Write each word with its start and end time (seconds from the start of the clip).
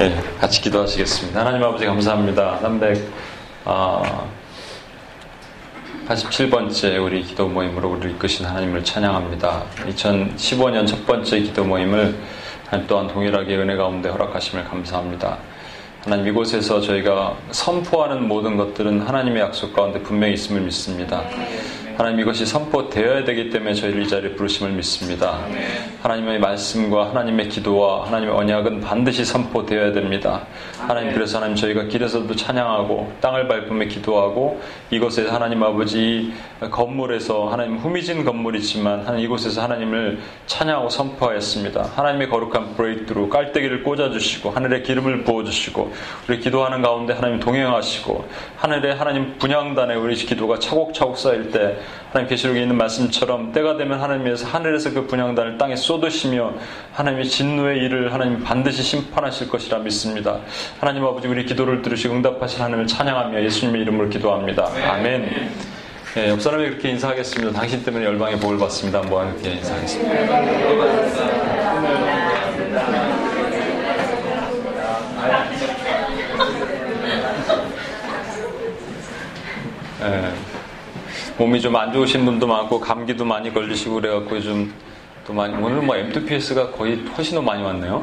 예, 0.00 0.12
같이 0.38 0.60
기도하시겠습니다. 0.60 1.40
하나님 1.40 1.62
아버지 1.62 1.86
감사합니다. 1.86 2.58
300, 2.58 2.98
어, 3.64 4.28
87번째 6.06 7.02
우리 7.02 7.22
기도 7.22 7.48
모임으로 7.48 7.92
우리를 7.92 8.10
이끄신 8.12 8.44
하나님을 8.44 8.84
찬양합니다. 8.84 9.64
2015년 9.88 10.86
첫 10.86 11.06
번째 11.06 11.40
기도 11.40 11.64
모임을 11.64 12.14
또한 12.86 13.08
동일하게 13.08 13.56
은혜 13.56 13.76
가운데 13.76 14.10
허락하심을 14.10 14.64
감사합니다. 14.64 15.38
하나님 16.02 16.28
이곳에서 16.28 16.80
저희가 16.82 17.38
선포하는 17.50 18.28
모든 18.28 18.56
것들은 18.56 19.00
하나님의 19.00 19.42
약속 19.42 19.72
가운데 19.72 19.98
분명히 20.00 20.34
있음을 20.34 20.60
믿습니다. 20.62 21.24
하나님 21.96 22.20
이것이 22.20 22.44
선포되어야 22.44 23.24
되기 23.24 23.48
때문에 23.48 23.72
저희를 23.72 24.02
이 24.02 24.08
자리에 24.08 24.32
부르심을 24.32 24.72
믿습니다. 24.72 25.40
하나님의 26.04 26.38
말씀과 26.38 27.08
하나님의 27.08 27.48
기도와 27.48 28.06
하나님의 28.06 28.34
언약은 28.34 28.82
반드시 28.82 29.24
선포되어야 29.24 29.92
됩니다. 29.92 30.42
하나님 30.78 31.14
그래서 31.14 31.38
하나님 31.38 31.56
저희가 31.56 31.84
길에서도 31.84 32.36
찬양하고 32.36 33.10
땅을 33.22 33.48
밟으며 33.48 33.86
기도하고 33.86 34.60
이곳에 34.90 35.26
하나님 35.26 35.62
아버지 35.62 36.34
건물에서 36.70 37.48
하나님 37.48 37.78
후미진 37.78 38.22
건물이지만 38.26 39.00
하나님 39.00 39.24
이곳에서 39.24 39.62
하나님을 39.62 40.18
찬양하고 40.44 40.90
선포하였습니다. 40.90 41.92
하나님의 41.96 42.28
거룩한 42.28 42.74
브레이크로 42.74 43.30
깔때기를 43.30 43.82
꽂아주시고 43.82 44.50
하늘에 44.50 44.82
기름을 44.82 45.24
부어주시고 45.24 45.90
우리 46.28 46.38
기도하는 46.38 46.82
가운데 46.82 47.14
하나님 47.14 47.40
동행하시고 47.40 48.28
하늘에 48.56 48.92
하나님 48.92 49.38
분양단에 49.38 49.94
우리 49.94 50.16
기도가 50.16 50.58
차곡차곡 50.58 51.16
쌓일 51.16 51.50
때 51.50 51.78
하나님 52.10 52.28
계시록에 52.28 52.60
있는 52.60 52.76
말씀처럼 52.76 53.52
때가 53.52 53.78
되면 53.78 54.00
하나님께서 54.00 54.46
하늘에서 54.46 54.92
그 54.92 55.06
분양단을 55.06 55.56
땅에 55.56 55.74
쏟 55.74 55.93
으시며 56.02 56.54
하나님의 56.92 57.28
진노의 57.28 57.78
일을 57.84 58.12
하나님 58.12 58.42
반드시 58.42 58.82
심판하실 58.82 59.48
것이라 59.50 59.78
믿습니다. 59.80 60.38
하나님 60.80 61.04
아버지 61.04 61.28
우리 61.28 61.44
기도를 61.44 61.82
들으시고 61.82 62.14
응답하신 62.14 62.60
하나님을 62.62 62.86
찬양하며 62.86 63.42
예수님의 63.44 63.82
이름으로 63.82 64.08
기도합니다. 64.08 64.68
아멘. 64.92 65.50
예, 66.16 66.28
옆 66.30 66.40
사람이 66.40 66.64
그렇게 66.68 66.90
인사하겠습니다. 66.90 67.52
당신 67.52 67.82
때문에 67.84 68.04
열방의 68.04 68.38
복을 68.38 68.56
받습니다. 68.58 69.00
이렇게 69.00 69.50
인사하겠습니다. 69.52 70.14
예, 80.02 80.32
몸이 81.38 81.60
좀 81.60 81.74
안 81.76 81.92
좋으신 81.92 82.24
분도 82.24 82.46
많고 82.46 82.78
감기도 82.78 83.24
많이 83.24 83.52
걸리시고 83.52 83.96
그래갖고 83.96 84.40
좀 84.40 84.72
또 85.26 85.32
많이 85.32 85.54
오늘 85.54 85.80
뭐 85.80 85.96
M2PS가 85.96 86.76
거의 86.76 86.96
훨씬 87.16 87.34
더 87.34 87.42
많이 87.42 87.62
왔네요. 87.62 88.02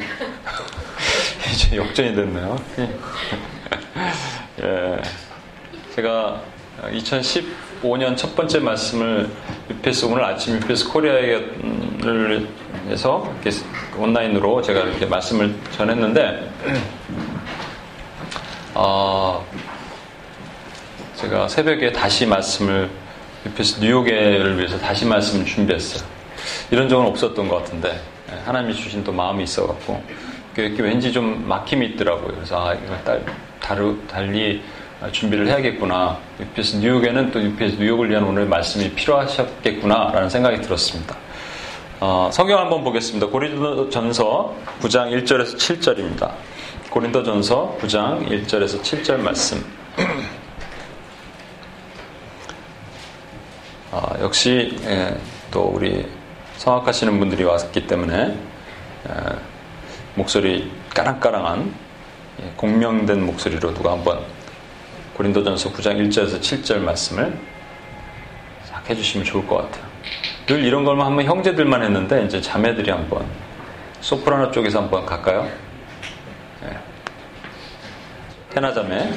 이제 1.54 1.78
역전이 1.78 2.16
됐네요. 2.16 2.60
예, 4.64 5.02
제가 5.96 6.42
2015년 6.82 8.18
첫 8.18 8.36
번째 8.36 8.60
말씀을 8.60 9.30
UPS 9.70 10.06
오늘 10.06 10.24
아침 10.24 10.56
UPS 10.56 10.90
코리아를 10.90 12.48
해서 12.88 13.32
온라인으로 13.96 14.62
제가 14.64 14.82
이렇게 14.82 15.06
말씀을 15.06 15.54
전했는데 15.72 16.52
어, 18.74 19.46
제가 21.18 21.48
새벽에 21.48 21.92
다시 21.92 22.26
말씀을 22.26 22.90
UPS 23.46 23.80
뉴욕에를 23.80 24.58
위해서 24.58 24.80
다시 24.80 25.06
말씀을 25.06 25.46
준비했어요. 25.46 26.11
이런 26.72 26.88
적은 26.90 27.06
없었던 27.08 27.48
것 27.48 27.58
같은데 27.58 28.00
예, 28.32 28.36
하나님이 28.46 28.74
주신 28.74 29.04
또 29.04 29.12
마음이 29.12 29.44
있어갖고 29.44 30.02
이렇게 30.58 30.82
왠지 30.82 31.12
좀 31.12 31.48
막힘이 31.48 31.88
있더라고요. 31.88 32.34
그래서 32.36 32.68
아, 32.68 32.74
이거 32.74 32.96
딸, 33.04 33.24
다루, 33.60 33.98
달리 34.08 34.62
준비를 35.12 35.48
해야겠구나. 35.48 36.20
UPS 36.40 36.78
뉴욕에는 36.78 37.32
또 37.32 37.42
UPS 37.42 37.78
뉴욕을 37.78 38.10
위한 38.10 38.24
오늘 38.24 38.46
말씀이 38.46 38.92
필요하셨겠구나라는 38.92 40.30
생각이 40.30 40.62
들었습니다. 40.62 41.16
어, 42.00 42.30
성경 42.32 42.60
한번 42.60 42.84
보겠습니다. 42.84 43.28
고린도전서 43.28 44.56
9장 44.82 45.12
1절에서 45.24 45.56
7절입니다. 45.56 46.32
고린도전서 46.90 47.78
9장 47.82 48.28
1절에서 48.28 48.82
7절 48.82 49.18
말씀. 49.18 49.64
어, 53.92 54.14
역시 54.22 54.78
예, 54.86 55.16
또 55.50 55.72
우리 55.74 56.06
성악하시는 56.62 57.18
분들이 57.18 57.44
왔기 57.44 57.88
때문에 57.88 58.38
예, 59.10 59.14
목소리 60.14 60.72
까랑까랑한 60.94 61.74
예, 62.44 62.52
공명된 62.56 63.26
목소리로 63.26 63.74
누가 63.74 63.94
한번 63.94 64.20
고린도전서 65.16 65.72
9장 65.74 66.08
1절에서 66.08 66.40
7절 66.40 66.78
말씀을 66.82 67.36
싹 68.66 68.88
해주시면 68.88 69.26
좋을 69.26 69.48
것 69.48 69.56
같아요. 69.56 69.90
늘 70.46 70.64
이런 70.64 70.86
걸만 70.86 71.08
하면 71.08 71.26
형제들만 71.26 71.82
했는데 71.82 72.26
이제 72.26 72.40
자매들이 72.40 72.92
한번 72.92 73.26
소프라노 74.02 74.52
쪽에서 74.52 74.82
한번 74.82 75.04
갈까요? 75.04 75.50
네. 76.62 76.78
테나 78.52 78.72
자매. 78.72 79.10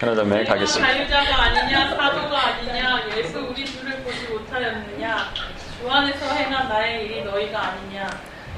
테나 0.00 0.14
자매 0.14 0.42
가겠습니다. 0.44 0.94
자유자가 0.94 1.42
아니냐 1.42 1.90
사도가 1.94 2.46
아니냐 2.46 3.18
예수 3.18 3.38
우리 3.40 3.66
주를 3.66 4.02
보지 4.02 4.28
못하였느냐 4.28 5.30
주 5.78 5.90
안에서 5.90 6.24
행한 6.36 6.70
나의 6.70 7.04
일이 7.04 7.22
너희가 7.22 7.60
아니냐. 7.60 8.08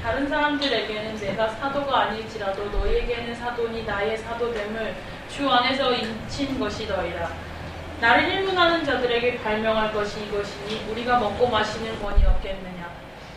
다른 0.01 0.29
사람들에게는 0.29 1.17
내가 1.19 1.49
사도가 1.49 2.03
아닐지라도 2.03 2.69
너희에게는 2.69 3.35
사도니 3.35 3.83
나의 3.83 4.17
사도됨을 4.19 4.95
주 5.29 5.49
안에서 5.51 5.91
인친 5.93 6.57
것이 6.57 6.87
너희라. 6.87 7.29
나를 7.99 8.23
일문하는 8.31 8.85
자들에게 8.85 9.43
발명할 9.43 9.91
것이 9.91 10.23
이것이니 10.23 10.91
우리가 10.91 11.19
먹고 11.19 11.49
마시는 11.49 12.01
권이 12.01 12.25
없겠느냐. 12.25 12.89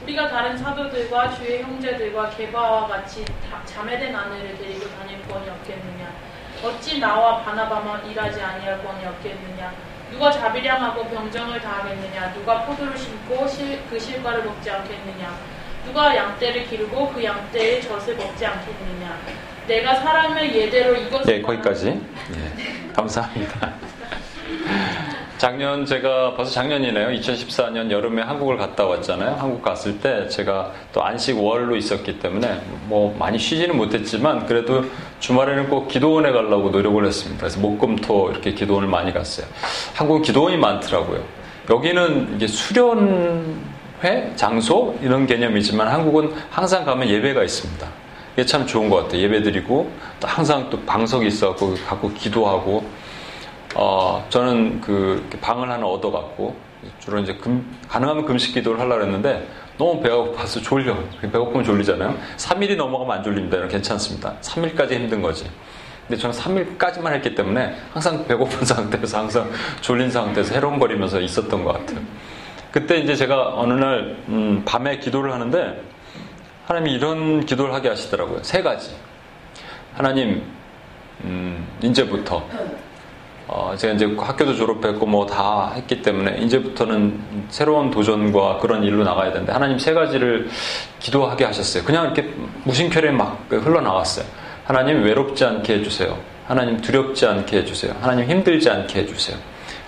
우리가 0.05 0.29
다른 0.29 0.57
사도들과 0.57 1.35
주의 1.35 1.61
형제들과 1.61 2.31
개바와 2.31 2.87
같이 2.87 3.25
자매된 3.65 4.15
아내를 4.15 4.57
데리고 4.59 4.89
다닐 4.97 5.21
권이 5.27 5.51
없겠느냐 5.51 6.36
어찌 6.63 6.99
나와 6.99 7.43
바나바만 7.43 8.09
일하지 8.11 8.41
아니할 8.41 8.83
권이 8.83 9.05
없겠느냐? 9.07 9.73
누가 10.11 10.31
자비량하고 10.31 11.05
병정을 11.05 11.61
다하겠느냐? 11.61 12.33
누가 12.35 12.63
포도를 12.65 12.97
심고 12.97 13.47
실, 13.49 13.83
그 13.91 13.99
실과를 13.99 14.45
먹지 14.45 14.71
않겠느냐? 14.71 15.37
누가 15.85 16.15
양떼를 16.17 16.67
기르고 16.67 17.13
그 17.13 17.23
양떼의 17.23 17.83
젖을 17.83 18.17
먹지 18.17 18.47
않겠느냐? 18.47 19.19
내가 19.67 19.95
사람을 19.97 20.55
예대로 20.55 20.95
이것을 20.95 21.27
네 21.27 21.43
거기까지. 21.43 21.89
예, 21.89 22.93
감사합니다 22.93 23.75
작년 25.39 25.85
제가 25.85 26.35
벌써 26.35 26.51
작년이네요. 26.53 27.09
2014년 27.09 27.91
여름에 27.91 28.23
한국을 28.23 28.57
갔다 28.57 28.87
왔잖아요. 28.87 29.37
한국 29.39 29.61
갔을 29.61 29.99
때 29.99 30.27
제가 30.29 30.73
또 30.95 31.05
안식 31.05 31.39
월로 31.39 31.77
있었기 31.77 32.19
때문에 32.21 32.63
뭐 32.85 33.15
많이 33.19 33.39
쉬지는 33.39 33.77
못했지만 33.77 34.47
그래도 34.47 34.85
주말에는 35.21 35.69
꼭 35.69 35.89
기도원에 35.89 36.33
가려고 36.33 36.71
노력을 36.71 37.05
했습니다. 37.05 37.41
그래서 37.41 37.61
목금토 37.61 38.31
이렇게 38.31 38.55
기도원을 38.55 38.89
많이 38.89 39.13
갔어요. 39.13 39.47
한국은 39.95 40.23
기도원이 40.23 40.57
많더라고요. 40.57 41.23
여기는 41.69 42.37
이게 42.37 42.47
수련 42.47 43.57
회, 44.05 44.33
장소 44.37 44.97
이런 45.03 45.27
개념이지만 45.27 45.89
한국은 45.89 46.33
항상 46.49 46.87
가면 46.87 47.11
예배가 47.11 47.43
있습니다. 47.43 47.87
이게 48.33 48.47
참 48.47 48.67
좋은 48.67 48.89
것 48.89 49.03
같아요. 49.03 49.21
예배 49.21 49.43
드리고 49.43 49.91
또 50.19 50.29
항상 50.29 50.71
또 50.71 50.81
방석이 50.81 51.27
있어갖고 51.27 51.75
갖고 51.87 52.11
기도하고 52.15 52.85
어, 53.79 54.25
저는 54.31 54.81
그 54.81 55.29
방을 55.43 55.71
하나 55.71 55.87
얻어갖고 55.87 56.57
주로 56.99 57.19
이제 57.19 57.35
금, 57.35 57.77
가능하면 57.89 58.25
금식 58.25 58.55
기도를 58.55 58.81
하려고 58.81 59.03
했는데 59.03 59.47
너무 59.77 60.01
배가 60.01 60.17
고파서 60.17 60.61
졸려. 60.63 60.97
배고프면 61.21 61.63
졸리잖아요. 61.63 62.17
3일이 62.39 62.77
넘어가면 62.77 63.19
안 63.19 63.23
졸립니다. 63.23 63.67
괜찮습니다. 63.69 64.35
3일까지 64.41 64.93
힘든 64.93 65.21
거지. 65.21 65.51
근데 66.09 66.19
저는 66.23 66.35
3일까지만 66.35 67.13
했기 67.13 67.35
때문에 67.35 67.77
항상 67.93 68.27
배고픈 68.27 68.65
상태에서 68.65 69.19
항상 69.19 69.51
졸린 69.83 70.11
상태에서 70.11 70.55
해롱거리면서 70.55 71.21
있었던 71.21 71.63
것 71.63 71.73
같아요. 71.75 72.01
그때 72.73 72.97
이제 72.99 73.15
제가 73.15 73.59
어느 73.61 73.75
날 73.75 74.17
음, 74.29 74.63
밤에 74.65 74.99
기도를 74.99 75.33
하는데 75.33 75.83
하나님이 76.67 76.95
이런 76.95 77.45
기도를 77.45 77.75
하게 77.75 77.91
하시더라고요. 77.91 78.43
세 78.43 78.63
가지. 78.63 78.97
하나님 79.95 80.43
음, 81.25 81.67
이제부터 81.83 82.47
어, 83.49 83.75
제가 83.77 83.95
이제 83.95 84.07
학교도 84.19 84.55
졸업했고 84.55 85.07
뭐 85.07 85.27
다 85.27 85.73
했기 85.75 86.03
때문에 86.03 86.39
이제부터는 86.39 87.47
새로운 87.49 87.91
도전과 87.91 88.59
그런 88.59 88.83
일로 88.83 89.05
나가야 89.05 89.33
되는데 89.33 89.53
하나님 89.53 89.79
세 89.79 89.93
가지를 89.95 90.49
기도하게 90.99 91.45
하셨어요. 91.45 91.85
그냥 91.85 92.05
이렇게 92.07 92.33
무심결에 92.65 93.11
막 93.13 93.45
흘러나왔어요. 93.51 94.25
하나님 94.65 95.03
외롭지 95.05 95.45
않게 95.45 95.75
해주세요. 95.75 96.17
하나님 96.47 96.81
두렵지 96.81 97.27
않게 97.27 97.59
해주세요. 97.59 97.95
하나님 98.01 98.29
힘들지 98.29 98.69
않게 98.71 99.01
해주세요. 99.01 99.37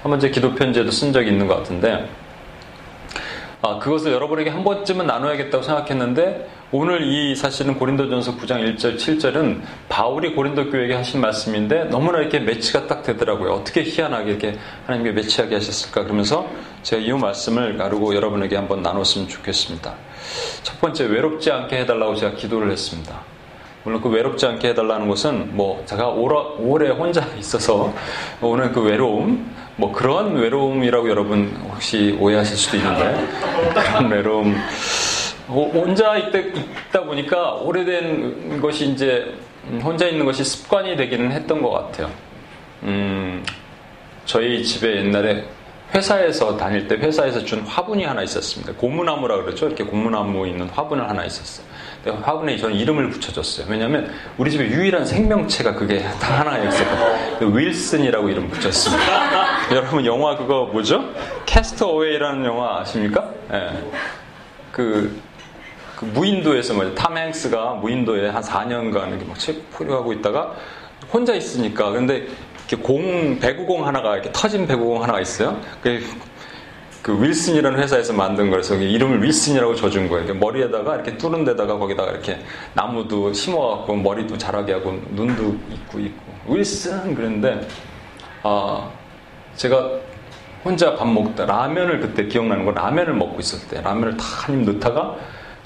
한번 0.03 0.21
제 0.21 0.31
기도 0.31 0.55
편지에도 0.55 0.91
쓴 0.91 1.13
적이 1.13 1.31
있는 1.31 1.47
것 1.47 1.57
같은데 1.57 2.09
아, 3.63 3.79
그것을 3.81 4.13
여러분에게 4.13 4.51
한 4.51 4.63
번쯤은 4.63 5.07
나눠야겠다고 5.07 5.63
생각했는데 5.65 6.49
오늘 6.71 7.01
이 7.01 7.35
사실은 7.35 7.79
고린도전서 7.79 8.37
9장 8.37 8.77
1절 8.77 8.99
7절은 8.99 9.63
바울이 9.89 10.35
고린도 10.35 10.71
교회에게 10.71 10.93
하신 10.97 11.23
말씀인데 11.23 11.85
너무나 11.85 12.19
이렇게 12.19 12.41
매치가 12.41 12.87
딱 12.87 13.03
되더라고요. 13.03 13.53
어떻게 13.53 13.83
희한하게 13.85 14.31
이렇게 14.31 14.59
하나님께 14.85 15.13
매치하게 15.13 15.55
하셨을까 15.55 16.03
그러면서 16.03 16.47
제가 16.83 17.01
이 17.01 17.11
말씀을 17.11 17.79
나누고 17.79 18.15
여러분에게 18.15 18.55
한번 18.57 18.83
나눴으면 18.83 19.29
좋겠습니다. 19.29 19.95
첫 20.63 20.79
번째 20.79 21.07
외롭지 21.07 21.51
않게 21.51 21.79
해달라고 21.79 22.15
제가 22.17 22.37
기도를 22.37 22.71
했습니다. 22.71 23.19
물론 23.83 24.03
그 24.03 24.11
외롭지 24.11 24.45
않게 24.45 24.69
해달라는 24.69 25.09
것은 25.09 25.57
뭐 25.57 25.83
제가 25.87 26.09
오래 26.09 26.91
혼자 26.91 27.25
있어서 27.41 27.95
오늘 28.43 28.73
그 28.73 28.83
외로움 28.83 29.51
뭐 29.77 29.91
그런 29.91 30.37
외로움이라고 30.37 31.09
여러분 31.09 31.49
혹시 31.73 32.15
오해하실 32.21 32.57
수도 32.59 32.77
있는데 32.77 33.27
그런 33.73 34.11
외로움 34.11 34.55
혼자 35.49 36.17
있다, 36.17 37.05
보니까 37.05 37.55
오래된 37.55 38.61
것이 38.61 38.87
이제 38.91 39.35
혼자 39.83 40.07
있는 40.07 40.25
것이 40.27 40.45
습관이 40.45 40.97
되기는 40.97 41.33
했던 41.33 41.63
것 41.63 41.71
같아요. 41.71 42.11
음, 42.83 43.45
저희 44.25 44.63
집에 44.63 44.97
옛날에 44.97 45.45
회사에서 45.95 46.57
다닐 46.57 46.87
때 46.87 46.97
회사에서 46.97 47.45
준 47.45 47.61
화분이 47.61 48.05
하나 48.05 48.23
있었습니다. 48.23 48.75
고무나무라 48.75 49.43
그러죠. 49.43 49.67
이렇게 49.67 49.85
고무나무 49.85 50.47
있는 50.47 50.69
화분을 50.69 51.09
하나 51.09 51.25
있었어요. 51.25 51.67
화분에 52.23 52.57
저는 52.57 52.77
이름을 52.77 53.11
붙여줬어요. 53.11 53.67
왜냐하면 53.69 54.11
우리 54.37 54.51
집에 54.51 54.67
유일한 54.67 55.05
생명체가 55.05 55.75
그게 55.75 56.01
다 56.21 56.41
하나 56.41 56.59
있었거든요. 56.59 57.39
그 57.39 57.59
윌슨이라고 57.59 58.29
이름 58.29 58.49
붙였습니다. 58.49 59.69
여러분 59.75 60.05
영화 60.05 60.37
그거 60.37 60.67
뭐죠? 60.67 61.05
캐스터 61.47 61.89
어웨이라는 61.89 62.45
영화 62.45 62.81
아십니까? 62.81 63.31
네. 63.51 63.71
그, 64.73 65.21
그 65.99 66.05
무인도에서 66.05 66.75
뭐죠? 66.75 66.95
탐 66.95 67.17
행스가 67.17 67.75
무인도에 67.75 68.29
한 68.29 68.41
4년간 68.41 69.09
이렇게 69.09 69.25
막책 69.25 69.69
포류하고 69.73 70.13
있다가 70.13 70.55
혼자 71.13 71.35
있으니까 71.35 71.91
근데 71.91 72.29
이렇게 72.69 72.77
공 72.77 73.41
배구공 73.41 73.85
하나가 73.85 74.15
이렇게 74.15 74.31
터진 74.33 74.65
배구공 74.69 75.03
하나가 75.03 75.21
있어요. 75.21 75.61
그, 75.83 76.01
그 77.03 77.21
윌슨이라는 77.21 77.81
회사에서 77.81 78.13
만든 78.13 78.49
거라서 78.49 78.77
이름을 78.77 79.25
윌슨이라고 79.25 79.75
져준 79.75 80.09
거예요. 80.09 80.33
머리에다가 80.35 80.95
이렇게 80.95 81.17
뚫은 81.17 81.45
데다가 81.45 81.77
거기다가 81.77 82.13
이렇게 82.13 82.39
나무도 82.75 83.33
심어갖고 83.33 83.97
머리도 83.97 84.39
자라게 84.39 84.75
하고 84.75 85.03
눈도 85.11 85.57
있고 85.73 85.99
있고 85.99 86.23
윌슨 86.47 87.13
그랬는데 87.13 87.67
아 88.45 88.89
제가 89.57 89.91
혼자 90.65 90.95
밥 90.95 91.09
먹다 91.09 91.45
라면을 91.45 91.99
그때 91.99 92.29
기억나는 92.29 92.65
거 92.65 92.71
라면을 92.71 93.15
먹고 93.15 93.41
때 93.69 93.81
라면을 93.81 94.17
다 94.17 94.25
한 94.47 94.61
입 94.61 94.71
넣다가 94.75 95.17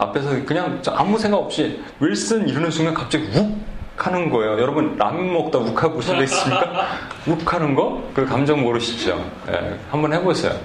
앞에서 0.03 0.45
그냥 0.45 0.81
아무 0.89 1.19
생각 1.19 1.39
없이 1.39 1.81
윌슨 2.01 2.49
이러는 2.49 2.71
순간 2.71 2.95
갑자기 2.95 3.27
욱 3.39 3.61
하는 3.97 4.31
거예요. 4.31 4.53
여러분 4.53 4.97
라면 4.97 5.33
먹다 5.33 5.59
욱하고 5.59 6.01
있습니까? 6.01 6.87
욱하는 7.27 7.75
거? 7.75 8.03
그 8.15 8.25
감정 8.25 8.63
모르시죠? 8.63 9.25
네, 9.47 9.79
한번 9.91 10.13
해보세요. 10.13 10.59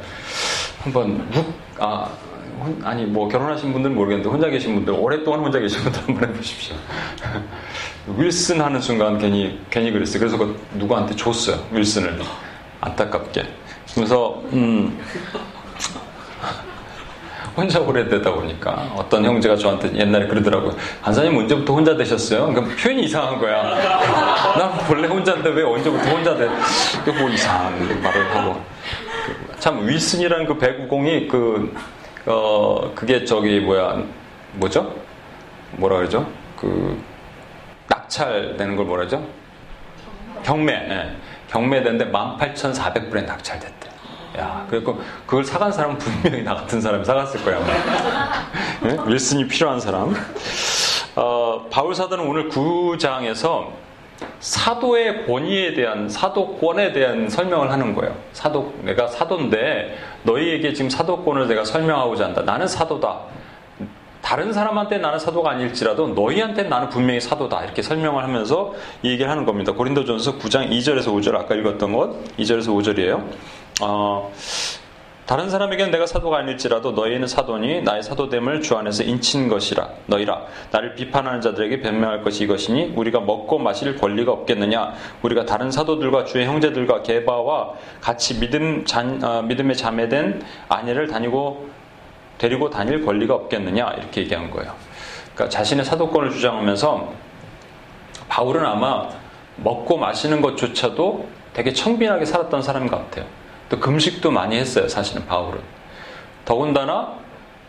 한번 0.81 1.29
묵, 1.29 1.53
아, 1.77 2.09
아니, 2.83 3.05
뭐, 3.05 3.27
결혼하신 3.27 3.73
분들은 3.73 3.95
모르겠는데, 3.95 4.29
혼자 4.29 4.49
계신 4.49 4.73
분들, 4.75 4.93
오랫동안 4.93 5.41
혼자 5.41 5.59
계신 5.59 5.83
분들 5.83 6.01
한번 6.07 6.29
해보십시오. 6.29 6.75
윌슨 8.17 8.61
하는 8.61 8.81
순간 8.81 9.17
괜히, 9.19 9.59
괜히 9.69 9.91
그랬어요. 9.91 10.19
그래서 10.19 10.37
그 10.37 10.59
누구한테 10.73 11.15
줬어요. 11.15 11.63
윌슨을. 11.71 12.19
안타깝게. 12.81 13.43
그래서, 13.93 14.41
음, 14.53 14.97
혼자 17.57 17.79
오래되다 17.79 18.31
보니까 18.31 18.93
어떤 18.95 19.25
형제가 19.25 19.55
저한테 19.55 19.91
옛날에 19.95 20.27
그러더라고요. 20.27 20.75
한사님 21.01 21.35
언제부터 21.35 21.73
혼자 21.73 21.97
되셨어요? 21.97 22.53
그러니까 22.53 22.75
표현이 22.75 23.05
이상한 23.05 23.39
거야. 23.39 23.63
난 24.55 24.71
원래 24.87 25.07
혼자인데 25.07 25.49
왜 25.49 25.63
언제부터 25.63 26.07
혼자 26.07 26.37
돼? 26.37 26.47
뭐 27.19 27.27
이상한 27.29 28.01
말을 28.03 28.35
하고. 28.35 28.61
참 29.57 29.87
윌슨이라는 29.87 30.45
그 30.45 30.57
배구공이 30.59 31.27
그 31.27 31.73
어, 32.27 32.91
그게 32.93 33.25
저기 33.25 33.59
뭐야 33.59 34.03
뭐죠? 34.53 34.93
뭐라 35.71 35.97
그러죠? 35.97 36.29
그 36.55 37.01
낙찰되는 37.87 38.75
걸 38.75 38.85
뭐라 38.85 39.07
그러죠? 39.07 39.27
경매. 40.43 40.73
예. 40.73 41.15
경매됐는데 41.49 42.11
18,400불에 42.11 43.25
낙찰됐대. 43.25 43.89
야, 44.37 44.65
그리고 44.69 44.99
그걸 45.25 45.43
사간 45.43 45.71
사람은 45.71 45.97
분명히 45.97 46.43
나 46.43 46.53
같은 46.55 46.79
사람이 46.79 47.03
사갔을 47.03 47.43
거야. 47.43 47.59
네? 48.83 48.97
윌슨이 49.07 49.47
필요한 49.47 49.79
사람. 49.79 50.13
어, 51.15 51.65
바울 51.71 51.95
사도는 51.95 52.27
오늘 52.27 52.49
9장에서 52.49 53.69
사도의 54.39 55.25
권위에 55.25 55.73
대한 55.73 56.09
사도권에 56.09 56.93
대한 56.93 57.29
설명을 57.29 57.71
하는 57.71 57.95
거예요. 57.95 58.15
사도 58.33 58.73
내가 58.81 59.07
사도인데 59.07 59.97
너희에게 60.23 60.73
지금 60.73 60.89
사도권을 60.89 61.47
내가 61.47 61.63
설명하고자 61.65 62.25
한다. 62.25 62.41
나는 62.43 62.67
사도다. 62.67 63.21
다른 64.21 64.51
사람한테 64.51 64.97
나는 64.97 65.19
사도가 65.19 65.51
아닐지라도 65.51 66.09
너희한테 66.09 66.63
나는 66.63 66.89
분명히 66.89 67.21
사도다. 67.21 67.63
이렇게 67.63 67.81
설명을 67.81 68.23
하면서 68.23 68.73
이 69.01 69.09
얘기를 69.11 69.31
하는 69.31 69.45
겁니다. 69.45 69.71
고린도전서 69.71 70.37
9장 70.39 70.69
2절에서 70.69 71.05
5절 71.13 71.35
아까 71.35 71.55
읽었던 71.55 71.93
것 71.93 72.35
2절에서 72.37 72.67
5절이에요. 72.75 73.23
어, 73.81 74.31
다른 75.27 75.49
사람에게는 75.49 75.91
내가 75.91 76.05
사도가 76.05 76.37
아닐지라도 76.37 76.91
너희는 76.91 77.27
사도니 77.27 77.81
나의 77.81 78.01
사도됨을 78.01 78.61
주 78.61 78.77
안에서 78.77 79.03
인친 79.03 79.49
것이라 79.49 79.89
너희라 80.05 80.45
나를 80.71 80.95
비판하는 80.95 81.41
자들에게 81.41 81.81
변명할 81.81 82.23
것이 82.23 82.45
이것이니 82.45 82.93
우리가 82.95 83.19
먹고 83.19 83.59
마실 83.59 83.97
권리가 83.97 84.31
없겠느냐 84.31 84.93
우리가 85.21 85.45
다른 85.45 85.69
사도들과 85.69 86.23
주의 86.23 86.45
형제들과 86.45 87.03
개바와 87.03 87.73
같이 87.99 88.39
믿음 88.39 88.85
잔, 88.85 89.21
어, 89.21 89.41
믿음의 89.41 89.75
자매된 89.75 90.41
아내를 90.69 91.07
다니고 91.07 91.69
데리고 92.37 92.69
다닐 92.69 93.03
권리가 93.03 93.35
없겠느냐 93.35 93.95
이렇게 93.97 94.21
얘기한 94.21 94.49
거예요. 94.49 94.73
그러니까 95.33 95.49
자신의 95.49 95.83
사도권을 95.83 96.31
주장하면서 96.31 97.13
바울은 98.29 98.65
아마 98.65 99.09
먹고 99.57 99.97
마시는 99.97 100.41
것조차도 100.41 101.27
되게 101.53 101.73
청빈하게 101.73 102.23
살았던 102.23 102.61
사람 102.61 102.87
같아요. 102.87 103.25
또 103.69 103.79
금식도 103.79 104.31
많이 104.31 104.57
했어요. 104.57 104.87
사실은 104.87 105.25
바울은. 105.25 105.59
더군다나 106.45 107.17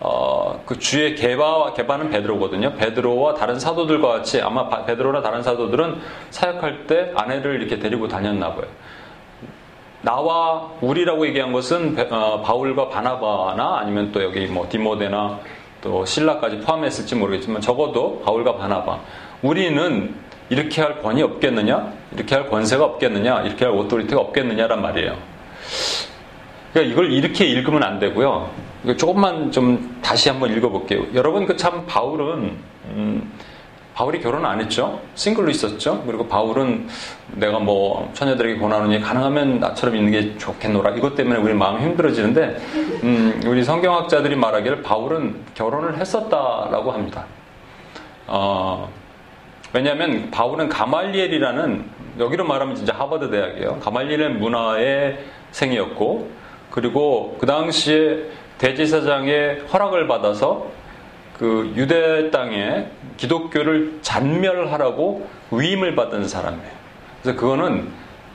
어, 0.01 0.63
그 0.65 0.79
주의 0.79 1.17
개바와 1.17 1.73
개바는 1.73 2.11
베드로거든요. 2.11 2.75
베드로와 2.75 3.35
다른 3.35 3.59
사도들과 3.59 4.09
같이 4.09 4.41
아마 4.41 4.69
베드로나 4.85 5.23
다른 5.23 5.43
사도들은 5.43 6.01
사역할 6.31 6.87
때 6.87 7.13
아내를 7.17 7.61
이렇게 7.61 7.81
데리고 7.81 8.07
다녔나 8.07 8.55
봐요. 8.55 8.67
나와 10.01 10.71
우리라고 10.81 11.27
얘기한 11.27 11.53
것은 11.53 11.97
어, 12.13 12.43
바울과 12.43 12.89
바나바나 12.89 13.79
아니면 13.79 14.13
또 14.13 14.23
여기 14.23 14.47
뭐 14.47 14.69
디모데나 14.69 15.41
또 15.81 16.05
신라까지 16.05 16.61
포함했을지 16.61 17.17
모르겠지만 17.17 17.61
적어도 17.61 18.23
바울과 18.25 18.57
바나바 18.57 19.01
우리는 19.43 20.15
이렇게 20.51 20.81
할 20.81 21.03
권위 21.03 21.23
없겠느냐? 21.23 21.93
이렇게 22.13 22.35
할 22.37 22.49
권세가 22.49 22.85
없겠느냐? 22.85 23.43
이렇게 23.43 23.65
할 23.65 23.75
authority가 23.75 24.21
없겠느냐란 24.21 24.81
말이에요. 24.81 25.38
그러니까 26.73 26.93
이걸 26.93 27.13
이렇게 27.13 27.45
읽으면 27.47 27.83
안 27.83 27.99
되고요. 27.99 28.51
조금만 28.97 29.51
좀 29.51 29.99
다시 30.03 30.29
한번 30.29 30.53
읽어볼게요. 30.57 31.07
여러분 31.15 31.47
그 31.47 31.57
참 31.57 31.85
바울은 31.87 32.57
음, 32.91 33.33
바울이 33.95 34.21
결혼 34.21 34.47
안 34.47 34.61
했죠. 34.61 35.01
싱글로 35.17 35.51
있었죠. 35.51 36.05
그리고 36.07 36.29
바울은 36.29 36.87
내가 37.33 37.59
뭐 37.59 38.09
처녀들에게 38.15 38.61
권하느니 38.61 39.01
가능하면 39.01 39.59
나처럼 39.59 39.97
있는 39.97 40.13
게 40.13 40.39
좋겠노라. 40.39 40.91
이것 40.97 41.17
때문에 41.17 41.41
우리 41.41 41.53
마음이 41.55 41.83
힘들어지는데 41.83 42.57
음, 43.03 43.43
우리 43.47 43.65
성경학자들이 43.65 44.37
말하기를 44.37 44.83
바울은 44.83 45.35
결혼을 45.55 45.99
했었다라고 45.99 46.93
합니다. 46.93 47.25
어, 48.29 48.89
왜냐하면 49.73 50.31
바울은 50.31 50.69
가말리엘이라는 50.69 51.85
여기로 52.21 52.45
말하면 52.45 52.77
진짜 52.77 52.95
하버드 52.95 53.31
대학이에요. 53.31 53.81
가말리엘 53.81 54.31
문화의 54.35 55.19
생이었고 55.51 56.31
그리고 56.79 57.37
그 57.41 57.47
당시에 57.47 58.19
대제사장의 58.59 59.63
허락을 59.73 60.07
받아서 60.07 60.69
그 61.37 61.73
유대 61.75 62.31
땅에 62.31 62.87
기독교를 63.17 63.99
잔멸하라고 64.01 65.27
위임을 65.51 65.97
받은 65.97 66.29
사람이에요. 66.29 66.71
그래서 67.21 67.41
그거는 67.41 67.89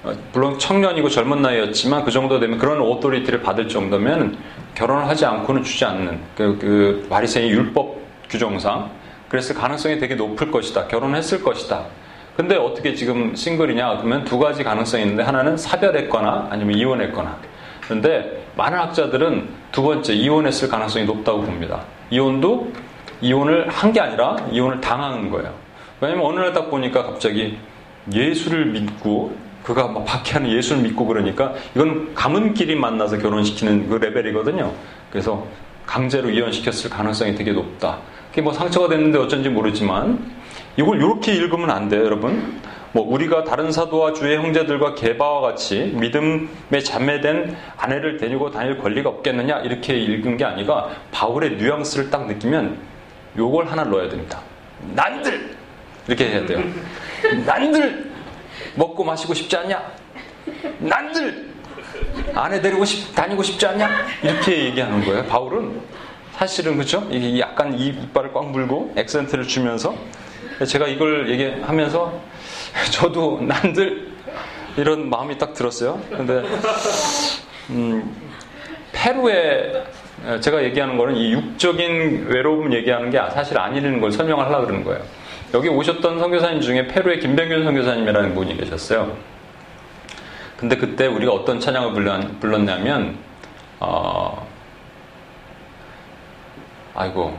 어, 0.03 0.11
물론 0.33 0.59
청년이고 0.59 1.07
젊은 1.07 1.41
나이였지만 1.41 2.03
그 2.03 2.11
정도 2.11 2.41
되면 2.41 2.57
그런 2.57 2.81
authority를 2.81 3.41
받을 3.41 3.69
정도면 3.69 4.37
결혼을 4.75 5.07
하지 5.07 5.25
않고는 5.25 5.63
주지 5.63 5.85
않는 5.85 6.19
그, 6.35 6.57
그 6.59 7.07
바리새인 7.09 7.47
율법 7.47 7.95
규정상 8.29 8.89
그랬을 9.29 9.55
가능성이 9.55 9.99
되게 9.99 10.15
높을 10.15 10.51
것이다. 10.51 10.87
결혼했을 10.87 11.41
것이다. 11.41 11.85
근데 12.35 12.57
어떻게 12.57 12.93
지금 12.93 13.35
싱글이냐? 13.35 13.99
그러면 13.99 14.25
두 14.25 14.37
가지 14.37 14.65
가능성이 14.65 15.03
있는데 15.03 15.23
하나는 15.23 15.55
사별했거나 15.55 16.49
아니면 16.51 16.77
이혼했거나. 16.77 17.52
그런데 17.85 18.45
많은 18.55 18.77
학자들은 18.77 19.49
두 19.71 19.81
번째 19.83 20.13
이혼했을 20.13 20.69
가능성이 20.69 21.05
높다고 21.05 21.41
봅니다. 21.41 21.81
이혼도 22.11 22.71
이혼을 23.21 23.69
한 23.69 23.91
게 23.93 23.99
아니라 23.99 24.35
이혼을 24.51 24.81
당하는 24.81 25.29
거예요. 25.29 25.53
왜냐면 26.01 26.25
어느 26.25 26.39
날 26.39 26.53
딱 26.53 26.69
보니까 26.69 27.03
갑자기 27.03 27.57
예수를 28.13 28.65
믿고 28.67 29.35
그가 29.63 29.87
막 29.87 30.03
박해하는 30.05 30.49
예수를 30.51 30.81
믿고 30.83 31.05
그러니까 31.05 31.53
이건 31.75 32.13
가문끼리 32.13 32.75
만나서 32.75 33.17
결혼시키는 33.19 33.87
그 33.89 33.95
레벨이거든요. 33.95 34.73
그래서 35.09 35.45
강제로 35.85 36.29
이혼시켰을 36.29 36.89
가능성이 36.89 37.35
되게 37.35 37.51
높다. 37.53 37.99
그게 38.29 38.41
뭐 38.41 38.51
상처가 38.51 38.89
됐는데 38.89 39.19
어쩐지 39.19 39.49
모르지만 39.49 40.19
이걸 40.77 40.97
이렇게 40.97 41.33
읽으면 41.33 41.69
안 41.69 41.89
돼요, 41.89 42.03
여러분. 42.03 42.61
뭐 42.93 43.03
우리가 43.07 43.43
다른 43.43 43.71
사도와 43.71 44.13
주의 44.13 44.37
형제들과 44.37 44.93
개바와 44.93 45.41
같이 45.41 45.91
믿음에 45.95 46.79
잠매된 46.83 47.57
아내를 47.75 48.17
데리고 48.17 48.51
다닐 48.51 48.77
권리가 48.77 49.09
없겠느냐 49.09 49.61
이렇게 49.61 49.95
읽은 49.95 50.37
게 50.37 50.45
아니라 50.45 50.89
바울의 51.11 51.57
뉘앙스를 51.57 52.11
딱 52.11 52.27
느끼면 52.27 52.77
요걸 53.35 53.65
하나 53.65 53.83
넣어야 53.83 54.09
됩니다. 54.09 54.41
난들 54.93 55.55
이렇게 56.07 56.27
해야 56.29 56.45
돼요. 56.45 56.61
난들 57.45 58.11
먹고 58.75 59.03
마시고 59.03 59.33
싶지 59.33 59.57
않냐? 59.57 59.81
난들 60.77 61.53
아내 62.35 62.61
데리고 62.61 62.85
싶, 62.85 63.15
다니고 63.15 63.41
싶지 63.41 63.65
않냐? 63.65 63.89
이렇게 64.21 64.65
얘기하는 64.65 65.03
거예요. 65.03 65.25
바울은 65.25 65.81
사실은? 66.33 66.79
이게 67.09 67.39
약간 67.39 67.73
이 67.73 67.87
이빨을 67.87 68.33
꽉 68.33 68.51
물고 68.51 68.93
액센트를 68.95 69.47
주면서 69.47 69.95
제가 70.67 70.87
이걸 70.87 71.29
얘기하면서 71.29 72.21
저도 72.91 73.41
난들 73.41 74.13
이런 74.77 75.09
마음이 75.09 75.37
딱 75.37 75.53
들었어요. 75.53 76.01
근데 76.09 76.43
음, 77.69 78.15
페루에 78.91 79.83
제가 80.39 80.63
얘기하는 80.63 80.97
거는 80.97 81.15
이 81.15 81.33
육적인 81.33 82.27
외로움 82.27 82.73
얘기하는 82.73 83.09
게 83.09 83.17
사실 83.33 83.59
아니라는 83.59 83.99
걸 83.99 84.11
설명을 84.11 84.45
하려고 84.45 84.65
그러는 84.67 84.83
거예요. 84.85 85.03
여기 85.53 85.69
오셨던 85.69 86.19
선교사님 86.19 86.61
중에 86.61 86.87
페루의 86.87 87.19
김병균 87.19 87.63
선교사님이라는 87.63 88.33
분이 88.33 88.57
계셨어요. 88.57 89.15
근데 90.57 90.77
그때 90.77 91.07
우리가 91.07 91.33
어떤 91.33 91.59
찬양을 91.59 91.93
불렀 92.39 92.61
냐면 92.61 93.17
어, 93.79 94.47
아이고 96.95 97.37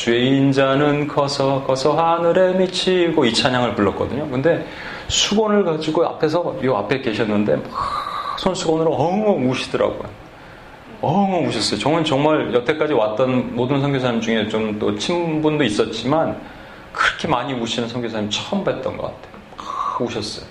주의 0.00 0.50
자는 0.50 1.06
커서 1.06 1.62
커서 1.66 1.92
하늘에 1.92 2.54
미치고 2.54 3.26
이 3.26 3.34
찬양을 3.34 3.74
불렀거든요. 3.74 4.30
근데 4.30 4.66
수건을 5.08 5.62
가지고 5.62 6.06
앞에서 6.06 6.56
요 6.64 6.76
앞에 6.78 7.02
계셨는데 7.02 7.56
막 7.56 8.38
손수건으로 8.38 8.94
엉엉 8.94 9.50
우시더라고요. 9.50 10.08
엉엉 11.02 11.46
우셨어요. 11.48 11.78
정말 11.78 12.02
정말 12.02 12.54
여태까지 12.54 12.94
왔던 12.94 13.54
모든 13.54 13.82
선교사님 13.82 14.22
중에 14.22 14.48
좀 14.48 14.78
또 14.78 14.96
친분도 14.96 15.64
있었지만 15.64 16.40
그렇게 16.94 17.28
많이 17.28 17.52
우시는 17.52 17.86
선교사님 17.86 18.30
처음 18.30 18.64
뵀던 18.64 18.82
것 18.82 19.02
같아요. 19.02 19.32
막 19.58 20.00
우셨어요. 20.00 20.46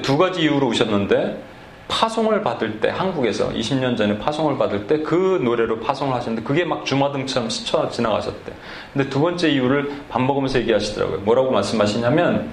두 0.00 0.16
가지 0.16 0.42
이유로 0.42 0.68
우셨는데 0.68 1.42
파송을 1.88 2.42
받을 2.42 2.80
때 2.80 2.88
한국에서 2.88 3.50
20년 3.50 3.96
전에 3.96 4.18
파송을 4.18 4.58
받을 4.58 4.86
때 4.86 5.02
그 5.02 5.40
노래로 5.42 5.80
파송을 5.80 6.14
하셨는데 6.16 6.46
그게 6.46 6.64
막 6.64 6.84
주마등처럼 6.84 7.48
스쳐 7.48 7.88
지나가셨대. 7.88 8.52
근데 8.92 9.08
두 9.08 9.20
번째 9.20 9.48
이유를 9.48 10.02
밥 10.08 10.20
먹으면서 10.20 10.58
얘기하시더라고요. 10.60 11.20
뭐라고 11.20 11.50
말씀하시냐면 11.52 12.50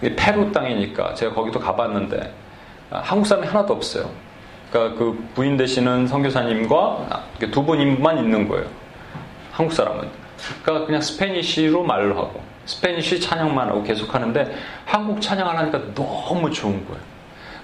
페루 0.00 0.52
땅이니까 0.52 1.14
제가 1.14 1.34
거기도 1.34 1.60
가봤는데 1.60 2.32
한국 2.90 3.26
사람이 3.26 3.46
하나도 3.46 3.72
없어요. 3.72 4.10
그러니까 4.70 4.98
그 4.98 5.28
부인 5.34 5.56
되시는 5.56 6.08
선교사님과 6.08 7.22
두 7.52 7.64
분만 7.64 8.18
있는 8.18 8.48
거예요. 8.48 8.66
한국 9.52 9.72
사람은. 9.72 10.08
그러니까 10.62 10.86
그냥 10.86 11.00
Spanish로 11.00 11.82
말로 11.82 12.16
하고 12.16 12.42
Spanish 12.66 13.20
찬양만 13.20 13.68
하고 13.68 13.82
계속 13.84 14.12
하는데 14.14 14.54
한국 14.84 15.20
찬양을 15.20 15.56
하니까 15.56 15.80
너무 15.94 16.50
좋은 16.50 16.84
거예요. 16.86 17.15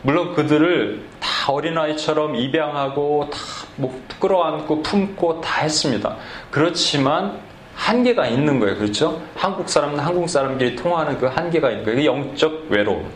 물론 0.03 0.35
그들을 0.35 1.01
다 1.21 1.53
어린아이처럼 1.53 2.37
입양하고 2.37 3.31
다 3.31 3.63
뭐 3.77 4.01
끌어안고 4.21 4.83
품고 4.83 5.41
다 5.41 5.63
했습니다. 5.63 6.17
그렇지만 6.51 7.39
한계가 7.75 8.27
있는 8.27 8.61
거예요. 8.61 8.77
그렇죠? 8.77 9.21
한국 9.35 9.69
사람은 9.69 9.99
한국 9.99 10.29
사람끼리 10.29 10.77
통하는 10.77 11.19
그 11.19 11.27
한계가 11.27 11.71
있는 11.71 11.85
거예요. 11.85 11.97
그 11.97 12.05
영적 12.05 12.67
외로움. 12.69 13.09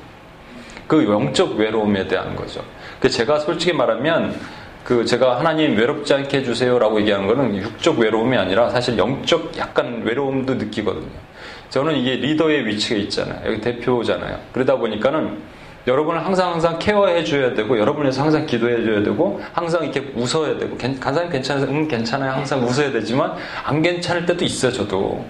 그 0.87 1.05
영적 1.05 1.57
외로움에 1.57 2.07
대한 2.07 2.35
거죠. 2.35 2.63
그 3.01 3.09
제가 3.09 3.39
솔직히 3.41 3.73
말하면 3.73 4.35
그 4.83 5.05
제가 5.05 5.39
하나님 5.39 5.77
외롭지 5.77 6.15
않게 6.15 6.39
해주세요라고 6.39 7.01
얘기하는 7.01 7.27
거는 7.27 7.57
육적 7.57 7.99
외로움이 7.99 8.37
아니라 8.37 8.71
사실 8.71 8.97
영적 8.97 9.59
약간 9.59 10.03
외로움도 10.05 10.55
느끼거든요. 10.55 11.27
저는 11.71 11.97
이게 11.97 12.15
리더의 12.15 12.67
위치가 12.67 12.99
있잖아요. 13.01 13.41
여기 13.47 13.61
대표잖아요. 13.61 14.39
그러다 14.53 14.77
보니까는 14.77 15.39
여러분을 15.87 16.25
항상 16.25 16.53
항상 16.53 16.79
케어해 16.79 17.23
줘야 17.25 17.55
되고 17.55 17.79
여러분에서 17.79 18.23
항상 18.23 18.45
기도해 18.47 18.85
줘야 18.85 19.03
되고 19.03 19.41
항상 19.53 19.85
이렇게 19.85 20.13
웃어야 20.17 20.59
되고 20.59 20.77
간사님 20.77 21.31
괜찮아서 21.31 21.67
응 21.69 21.87
괜찮아요. 21.87 22.33
항상 22.33 22.63
웃어야 22.65 22.91
되지만 22.91 23.35
안 23.65 23.83
괜찮을 23.83 24.27
때도 24.27 24.45
있어요 24.45 24.73
저도. 24.73 25.25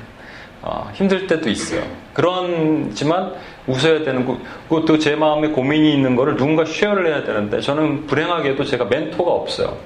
어, 0.62 0.90
힘들 0.94 1.28
때도 1.28 1.48
있어요. 1.48 1.82
그런지만 2.12 3.32
웃어야 3.68 4.02
되는 4.02 4.26
그것도 4.68 4.98
제 4.98 5.14
마음에 5.14 5.48
고민이 5.48 5.92
있는 5.94 6.16
거를 6.16 6.36
누군가 6.36 6.64
쉐어를 6.64 7.06
해야 7.06 7.22
되는데 7.22 7.60
저는 7.60 8.06
불행하게도 8.06 8.64
제가 8.64 8.86
멘토가 8.86 9.30
없어요 9.30 9.76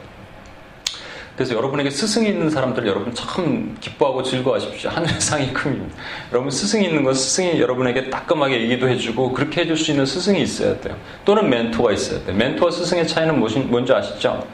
그래서 1.41 1.55
여러분에게 1.55 1.89
스승이 1.89 2.29
있는 2.29 2.51
사람들 2.51 2.87
여러분 2.87 3.15
참 3.15 3.75
기뻐하고 3.81 4.23
즐거워하십시오. 4.23 4.91
하늘의 4.91 5.19
상이 5.23 5.51
큽니다. 5.55 5.97
여러분 6.33 6.51
스승이 6.51 6.85
있는 6.85 7.03
건 7.03 7.15
스승이 7.15 7.59
여러분에게 7.59 8.11
따끔하게 8.11 8.61
얘기도 8.61 8.87
해주고 8.91 9.33
그렇게 9.33 9.63
해줄 9.63 9.75
수 9.75 9.91
있는 9.91 10.05
스승이 10.05 10.43
있어야 10.43 10.79
돼요. 10.81 10.95
또는 11.25 11.49
멘토가 11.49 11.93
있어야 11.93 12.23
돼요. 12.27 12.37
멘토와 12.37 12.71
스승의 12.71 13.09
차이는 13.09 13.41
뭔지 13.71 13.91
아시죠? 13.91 14.47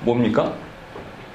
뭡니까? 0.00 0.52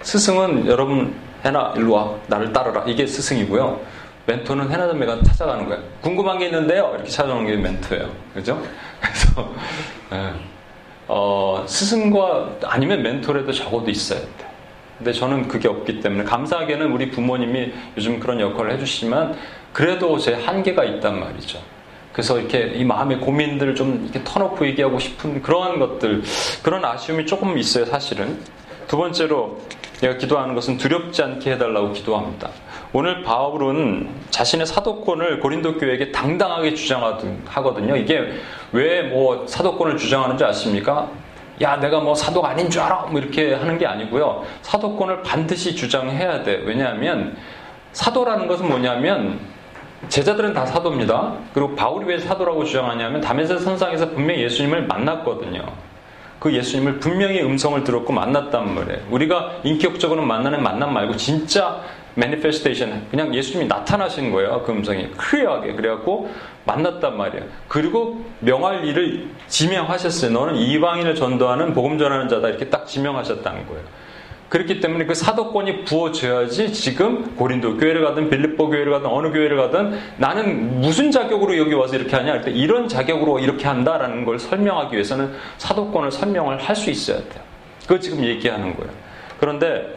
스승은 0.01 0.67
여러분 0.67 1.15
해나 1.45 1.73
일로 1.77 1.93
와 1.93 2.13
나를 2.27 2.51
따르라 2.51 2.83
이게 2.85 3.07
스승이고요. 3.07 3.79
멘토는 4.25 4.69
해나자매가 4.69 5.23
찾아가는 5.23 5.69
거예요. 5.69 5.81
궁금한 6.01 6.37
게 6.37 6.47
있는데요. 6.47 6.91
이렇게 6.95 7.09
찾아오는 7.09 7.45
게 7.45 7.55
멘토예요. 7.55 8.11
그죠? 8.33 8.61
그래서 8.99 9.53
네. 10.09 10.33
어, 11.07 11.63
스승과 11.65 12.57
아니면 12.65 13.01
멘토라도 13.01 13.53
적어도 13.53 13.89
있어야 13.89 14.19
돼요. 14.19 14.50
근데 15.01 15.13
저는 15.13 15.47
그게 15.47 15.67
없기 15.67 15.99
때문에 15.99 16.23
감사하게는 16.25 16.91
우리 16.91 17.09
부모님이 17.09 17.73
요즘 17.97 18.19
그런 18.19 18.39
역할을 18.39 18.71
해주시지만 18.73 19.35
그래도 19.73 20.19
제 20.19 20.35
한계가 20.35 20.83
있단 20.83 21.19
말이죠. 21.19 21.59
그래서 22.13 22.37
이렇게 22.37 22.67
이 22.75 22.83
마음의 22.83 23.19
고민들을 23.19 23.73
좀 23.73 24.01
이렇게 24.03 24.23
턴오프 24.23 24.63
얘기하고 24.67 24.99
싶은 24.99 25.41
그러한 25.41 25.79
것들, 25.79 26.21
그런 26.61 26.85
아쉬움이 26.85 27.25
조금 27.25 27.57
있어요, 27.57 27.85
사실은. 27.85 28.37
두 28.87 28.95
번째로 28.97 29.59
내가 30.01 30.17
기도하는 30.17 30.53
것은 30.53 30.77
두렵지 30.77 31.23
않게 31.23 31.53
해달라고 31.53 31.93
기도합니다. 31.93 32.51
오늘 32.93 33.23
바울은 33.23 34.07
자신의 34.29 34.67
사도권을 34.67 35.39
고린도 35.39 35.79
교회에게 35.79 36.11
당당하게 36.11 36.75
주장하거든요. 36.75 37.95
이게 37.95 38.33
왜 38.71 39.01
뭐 39.01 39.47
사도권을 39.47 39.97
주장하는지 39.97 40.43
아십니까? 40.43 41.09
야, 41.61 41.77
내가 41.77 41.99
뭐 41.99 42.15
사도가 42.15 42.49
아닌 42.49 42.69
줄 42.69 42.81
알아! 42.81 43.07
뭐 43.09 43.19
이렇게 43.19 43.53
하는 43.53 43.77
게 43.77 43.85
아니고요. 43.85 44.43
사도권을 44.61 45.21
반드시 45.23 45.75
주장해야 45.75 46.43
돼. 46.43 46.61
왜냐하면 46.65 47.35
사도라는 47.93 48.47
것은 48.47 48.67
뭐냐면 48.67 49.39
제자들은 50.09 50.53
다 50.53 50.65
사도입니다. 50.65 51.33
그리고 51.53 51.75
바울이 51.75 52.05
왜 52.05 52.17
사도라고 52.17 52.63
주장하냐면 52.63 53.21
담에서 53.21 53.59
선상에서 53.59 54.09
분명히 54.09 54.41
예수님을 54.43 54.87
만났거든요. 54.87 55.63
그 56.39 56.51
예수님을 56.51 56.99
분명히 56.99 57.41
음성을 57.41 57.83
들었고 57.83 58.11
만났단 58.11 58.73
말이에요. 58.73 58.99
우리가 59.11 59.57
인격적으로 59.63 60.23
만나는 60.23 60.63
만남 60.63 60.91
말고 60.91 61.15
진짜 61.17 61.81
매니페스테이션 62.15 63.07
그냥 63.09 63.33
예수님이 63.33 63.67
나타나신 63.67 64.31
거예요. 64.31 64.63
그 64.65 64.71
음성이 64.71 65.09
클리어하게 65.11 65.73
그래갖고 65.73 66.29
만났단 66.65 67.17
말이에요. 67.17 67.45
그리고 67.67 68.23
명할 68.39 68.85
일을 68.85 69.29
지명하셨어요. 69.47 70.31
너는 70.31 70.55
이방인을 70.55 71.15
전도하는 71.15 71.73
복음 71.73 71.97
전하는 71.97 72.27
자다 72.27 72.49
이렇게 72.49 72.69
딱 72.69 72.85
지명하셨다는 72.85 73.67
거예요. 73.67 73.83
그렇기 74.49 74.81
때문에 74.81 75.05
그 75.05 75.15
사도권이 75.15 75.85
부어져야지 75.85 76.73
지금 76.73 77.37
고린도 77.37 77.77
교회를 77.77 78.03
가든 78.03 78.29
빌립보 78.29 78.69
교회를 78.69 78.91
가든 78.91 79.07
어느 79.09 79.29
교회를 79.31 79.55
가든 79.55 79.97
나는 80.17 80.81
무슨 80.81 81.09
자격으로 81.09 81.57
여기 81.57 81.73
와서 81.73 81.95
이렇게 81.95 82.13
하냐 82.17 82.33
할때 82.33 82.51
이런 82.51 82.89
자격으로 82.89 83.39
이렇게 83.39 83.65
한다라는 83.65 84.25
걸 84.25 84.37
설명하기 84.39 84.93
위해서는 84.93 85.33
사도권을 85.57 86.11
설명을 86.11 86.57
할 86.57 86.75
수 86.75 86.89
있어야 86.89 87.19
돼요. 87.19 87.41
그걸 87.83 88.01
지금 88.01 88.25
얘기하는 88.25 88.75
거예요. 88.75 88.91
그런데 89.39 89.95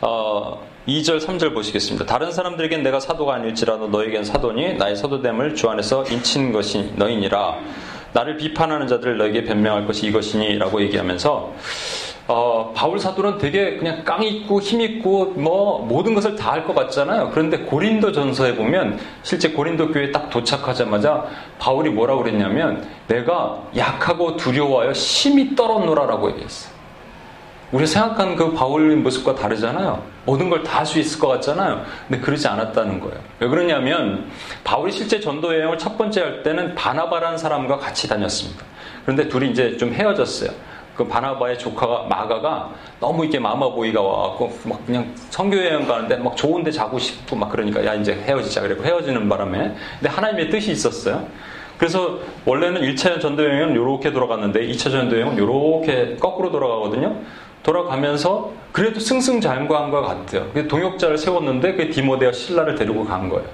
어, 0.00 0.60
2절, 0.88 1.20
3절 1.20 1.54
보시겠습니다. 1.54 2.06
다른 2.06 2.32
사람들에겐 2.32 2.82
내가 2.82 3.00
사도가 3.00 3.34
아닐지라도 3.34 3.88
너에겐 3.88 4.24
사도니 4.24 4.74
나의 4.74 4.96
사도됨을 4.96 5.54
주 5.54 5.68
안에서 5.68 6.04
인친 6.10 6.52
것이 6.52 6.92
너희니라. 6.96 7.58
나를 8.12 8.36
비판하는 8.38 8.88
자들을 8.88 9.18
너에게 9.18 9.44
변명할 9.44 9.86
것이 9.86 10.06
이것이니 10.08 10.58
라고 10.58 10.80
얘기하면서 10.82 11.52
어, 12.26 12.72
바울 12.74 12.98
사도는 12.98 13.38
되게 13.38 13.76
그냥 13.76 14.04
깡 14.04 14.22
있고 14.22 14.60
힘 14.60 14.80
있고 14.80 15.26
뭐 15.36 15.84
모든 15.84 16.14
것을 16.14 16.34
다 16.36 16.52
할 16.52 16.64
것 16.64 16.74
같잖아요. 16.74 17.30
그런데 17.30 17.58
고린도 17.58 18.12
전서에 18.12 18.54
보면 18.56 18.98
실제 19.22 19.50
고린도 19.50 19.88
교회에 19.92 20.10
딱 20.12 20.30
도착하자마자 20.30 21.26
바울이 21.58 21.90
뭐라고 21.90 22.22
그랬냐면 22.22 22.86
내가 23.06 23.62
약하고 23.76 24.36
두려워하여 24.36 24.92
심히 24.94 25.54
떨었노라라고 25.54 26.30
얘기했어요. 26.30 26.79
우리 27.72 27.86
생각하는 27.86 28.34
그 28.34 28.52
바울의 28.52 28.96
모습과 28.96 29.36
다르잖아요. 29.36 30.02
모든 30.26 30.50
걸 30.50 30.62
다 30.64 30.78
할 30.78 30.86
수 30.86 30.98
있을 30.98 31.20
것 31.20 31.28
같잖아요. 31.28 31.84
근데 32.08 32.20
그러지 32.20 32.48
않았다는 32.48 32.98
거예요. 33.00 33.16
왜 33.38 33.46
그러냐면 33.48 34.26
바울이 34.64 34.90
실제 34.90 35.20
전도 35.20 35.54
여행을 35.54 35.78
첫 35.78 35.96
번째 35.96 36.20
할 36.20 36.42
때는 36.42 36.74
바나바라는 36.74 37.38
사람과 37.38 37.78
같이 37.78 38.08
다녔습니다. 38.08 38.64
그런데 39.04 39.28
둘이 39.28 39.50
이제 39.50 39.76
좀 39.76 39.92
헤어졌어요. 39.92 40.50
그 40.96 41.06
바나바의 41.06 41.58
조카가 41.58 42.06
마가가 42.10 42.70
너무 42.98 43.22
이렇게 43.22 43.38
마마보이가 43.38 44.02
와갖고 44.02 44.58
막 44.64 44.84
그냥 44.84 45.14
성교 45.30 45.56
여행 45.56 45.86
가는데 45.86 46.16
막 46.16 46.36
좋은데 46.36 46.70
자고 46.72 46.98
싶고 46.98 47.36
막 47.36 47.50
그러니까 47.50 47.84
야 47.86 47.94
이제 47.94 48.12
헤어지자 48.12 48.60
그래고 48.62 48.84
헤어지는 48.84 49.28
바람에 49.28 49.74
근데 50.00 50.08
하나님의 50.08 50.50
뜻이 50.50 50.72
있었어요. 50.72 51.26
그래서 51.78 52.18
원래는 52.44 52.82
1차 52.82 53.20
전도 53.20 53.42
여행은 53.44 53.70
이렇게 53.72 54.12
돌아갔는데 54.12 54.66
2차 54.66 54.90
전도 54.90 55.16
여행은 55.18 55.36
이렇게 55.36 56.16
거꾸로 56.16 56.50
돌아가거든요. 56.50 57.16
돌아가면서 57.62 58.52
그래도 58.72 59.00
승승장구한 59.00 59.90
것 59.90 60.02
같아요. 60.02 60.46
동역자를 60.68 61.18
세웠는데 61.18 61.74
그 61.74 61.90
디모데와 61.90 62.32
신라를 62.32 62.74
데리고 62.74 63.04
간 63.04 63.28
거예요. 63.28 63.46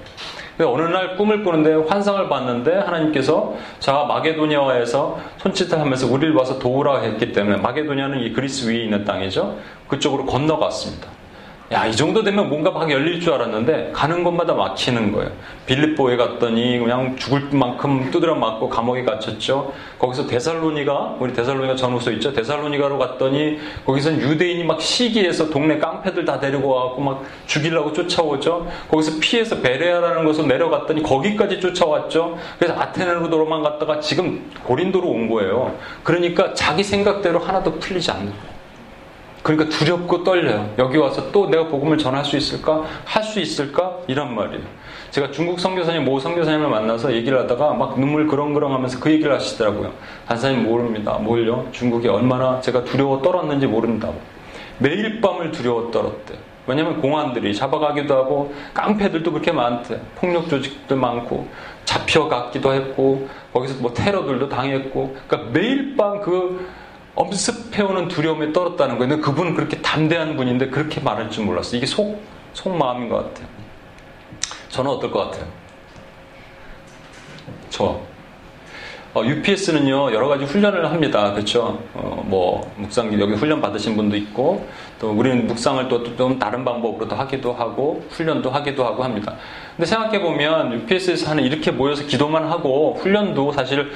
어느 0.58 0.82
날 0.82 1.16
꿈을 1.16 1.44
꾸는데 1.44 1.74
환상을 1.88 2.28
봤는데 2.28 2.76
하나님께서 2.76 3.54
자 3.78 4.04
마게도니아에서 4.08 5.18
손짓을 5.38 5.78
하면서 5.78 6.06
우리를 6.06 6.34
와서 6.34 6.58
도우라 6.58 7.00
했기 7.00 7.32
때문에 7.32 7.58
마게도니아는 7.58 8.20
이 8.20 8.32
그리스 8.32 8.66
위에 8.68 8.84
있는 8.84 9.04
땅이죠. 9.04 9.58
그쪽으로 9.88 10.24
건너갔습니다. 10.24 11.15
야, 11.72 11.84
이 11.84 11.96
정도 11.96 12.22
되면 12.22 12.48
뭔가 12.48 12.70
막 12.70 12.88
열릴 12.88 13.20
줄 13.20 13.32
알았는데 13.32 13.90
가는 13.92 14.22
곳마다 14.22 14.54
막히는 14.54 15.10
거예요. 15.10 15.32
빌립보에 15.66 16.16
갔더니 16.16 16.78
그냥 16.78 17.16
죽을 17.16 17.48
만큼 17.50 18.08
두드려 18.12 18.36
맞고 18.36 18.68
감옥에 18.68 19.02
갇혔죠. 19.02 19.72
거기서 19.98 20.28
데살로니가 20.28 21.16
우리 21.18 21.32
데살로니가 21.32 21.74
전후서 21.74 22.12
있죠. 22.12 22.32
데살로니가로 22.32 22.98
갔더니 22.98 23.58
거기서 23.84 24.12
유대인이 24.12 24.62
막 24.62 24.80
시기해서 24.80 25.50
동네 25.50 25.78
깡패들 25.78 26.24
다 26.24 26.38
데리고 26.38 26.68
와갖고 26.68 27.02
막 27.02 27.24
죽이려고 27.46 27.92
쫓아오죠. 27.92 28.68
거기서 28.88 29.18
피해서 29.20 29.60
베레아라는 29.60 30.24
곳으로 30.24 30.46
내려갔더니 30.46 31.02
거기까지 31.02 31.58
쫓아왔죠. 31.58 32.38
그래서 32.60 32.80
아테네로 32.80 33.28
도망갔다가 33.28 33.98
지금 33.98 34.52
고린도로 34.62 35.08
온 35.08 35.28
거예요. 35.28 35.74
그러니까 36.04 36.54
자기 36.54 36.84
생각대로 36.84 37.40
하나도 37.40 37.80
풀리지 37.80 38.08
않는 38.12 38.26
거예요. 38.26 38.55
그러니까 39.46 39.68
두렵고 39.78 40.24
떨려요. 40.24 40.74
여기 40.76 40.96
와서 40.98 41.30
또 41.30 41.48
내가 41.48 41.68
복음을 41.68 41.96
전할 41.98 42.24
수 42.24 42.36
있을까? 42.36 42.82
할 43.04 43.22
수 43.22 43.38
있을까? 43.38 43.98
이란 44.08 44.34
말이에요. 44.34 44.64
제가 45.12 45.30
중국 45.30 45.60
선교사님, 45.60 46.04
모 46.04 46.18
선교사님을 46.18 46.68
만나서 46.68 47.14
얘기를 47.14 47.38
하다가 47.38 47.74
막 47.74 47.96
눈물 47.96 48.26
그렁그렁 48.26 48.74
하면서 48.74 48.98
그 48.98 49.08
얘기를 49.08 49.32
하시더라고요. 49.32 49.92
한사님 50.24 50.64
모릅니다. 50.64 51.12
뭘요? 51.18 51.68
중국이 51.70 52.08
얼마나 52.08 52.60
제가 52.60 52.82
두려워 52.82 53.22
떨었는지 53.22 53.68
모른다고. 53.68 54.16
매일 54.78 55.20
밤을 55.20 55.52
두려워 55.52 55.92
떨었대. 55.92 56.34
왜냐면 56.66 57.00
공안들이 57.00 57.54
잡아가기도 57.54 58.16
하고 58.16 58.52
깡패들도 58.74 59.30
그렇게 59.30 59.52
많대. 59.52 60.00
폭력 60.16 60.48
조직도 60.48 60.96
많고 60.96 61.46
잡혀갔기도 61.84 62.72
했고 62.74 63.28
거기서 63.52 63.80
뭐 63.80 63.94
테러들도 63.94 64.48
당했고 64.48 65.16
그러니까 65.28 65.50
매일 65.52 65.96
밤 65.96 66.20
그 66.20 66.66
엄습해오는 67.16 68.08
두려움에 68.08 68.52
떨었다는 68.52 68.98
거예요. 68.98 69.08
근데 69.08 69.22
그분은 69.22 69.54
그렇게 69.54 69.80
담대한 69.80 70.36
분인데 70.36 70.68
그렇게 70.68 71.00
말할 71.00 71.30
줄 71.30 71.44
몰랐어요. 71.46 71.78
이게 71.78 71.86
속, 71.86 72.22
속마음인 72.52 73.08
것 73.08 73.16
같아요. 73.16 73.48
저는 74.68 74.90
어떨 74.90 75.10
것 75.10 75.30
같아요? 75.30 75.46
저. 77.70 78.00
어, 79.14 79.24
UPS는요, 79.24 80.12
여러 80.12 80.28
가지 80.28 80.44
훈련을 80.44 80.90
합니다. 80.92 81.32
그렇죠? 81.32 81.82
어, 81.94 82.22
뭐, 82.26 82.70
묵상, 82.76 83.18
여기 83.18 83.32
훈련 83.32 83.62
받으신 83.62 83.96
분도 83.96 84.14
있고, 84.14 84.68
또 84.98 85.10
우리는 85.10 85.46
묵상을 85.46 85.88
또 85.88 86.04
좀 86.16 86.38
다른 86.38 86.66
방법으로도 86.66 87.16
하기도 87.16 87.54
하고, 87.54 88.04
훈련도 88.10 88.50
하기도 88.50 88.84
하고 88.84 89.02
합니다. 89.02 89.34
근데 89.74 89.86
생각해보면, 89.86 90.82
UPS에서 90.82 91.30
하는 91.30 91.44
이렇게 91.44 91.70
모여서 91.70 92.04
기도만 92.04 92.44
하고, 92.44 92.94
훈련도 93.00 93.52
사실 93.52 93.90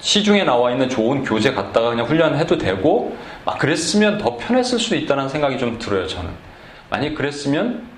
시중에 0.00 0.44
나와 0.44 0.70
있는 0.70 0.88
좋은 0.88 1.24
교재 1.24 1.52
갖다가 1.52 1.90
그냥 1.90 2.06
훈련해도 2.06 2.58
되고 2.58 3.16
막 3.44 3.58
그랬으면 3.58 4.18
더 4.18 4.36
편했을 4.36 4.78
수도 4.78 4.96
있다는 4.96 5.28
생각이 5.28 5.58
좀 5.58 5.78
들어요 5.78 6.06
저는 6.06 6.30
만약 6.88 7.14
그랬으면 7.14 7.88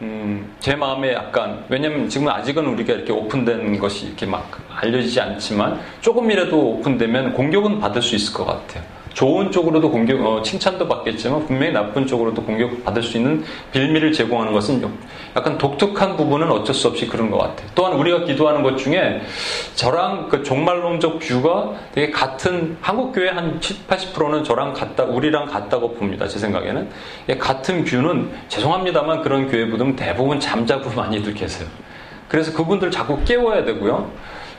음, 0.00 0.54
제 0.60 0.76
마음에 0.76 1.12
약간 1.12 1.64
왜냐면 1.68 2.08
지금 2.08 2.28
아직은 2.28 2.64
우리가 2.66 2.92
이렇게 2.92 3.12
오픈된 3.12 3.78
것이 3.78 4.06
이렇게 4.06 4.26
막 4.26 4.48
알려지지 4.76 5.20
않지만 5.20 5.80
조금이라도 6.00 6.56
오픈되면 6.56 7.32
공격은 7.32 7.80
받을 7.80 8.00
수 8.00 8.14
있을 8.14 8.32
것 8.32 8.44
같아요. 8.44 8.84
좋은 9.14 9.50
쪽으로도 9.50 9.90
공격, 9.90 10.24
어, 10.24 10.42
칭찬도 10.42 10.86
받겠지만 10.88 11.46
분명히 11.46 11.72
나쁜 11.72 12.06
쪽으로도 12.06 12.42
공격 12.42 12.84
받을 12.84 13.02
수 13.02 13.16
있는 13.16 13.44
빌미를 13.72 14.12
제공하는 14.12 14.52
것은 14.52 14.86
약간 15.36 15.58
독특한 15.58 16.16
부분은 16.16 16.50
어쩔 16.50 16.74
수 16.74 16.88
없이 16.88 17.06
그런 17.06 17.30
것 17.30 17.38
같아요. 17.38 17.68
또한 17.74 17.94
우리가 17.94 18.24
기도하는 18.24 18.62
것 18.62 18.76
중에 18.76 19.20
저랑 19.74 20.28
그 20.28 20.42
종말론적 20.42 21.18
뷰가 21.20 21.74
되게 21.92 22.10
같은 22.10 22.76
한국 22.80 23.12
교회 23.12 23.28
한 23.28 23.60
7, 23.60 23.76
80%는 23.88 24.44
저랑 24.44 24.72
같다, 24.72 25.04
우리랑 25.04 25.46
같다고 25.46 25.94
봅니다. 25.94 26.26
제 26.28 26.38
생각에는 26.38 26.88
같은 27.38 27.84
뷰는 27.84 28.30
죄송합니다만 28.48 29.22
그런 29.22 29.48
교회분들은 29.48 29.96
대부분 29.96 30.40
잠자고 30.40 30.90
많이들 30.98 31.34
계세요. 31.34 31.68
그래서 32.28 32.52
그분들 32.52 32.90
자꾸 32.90 33.24
깨워야 33.24 33.64
되고요. 33.64 34.10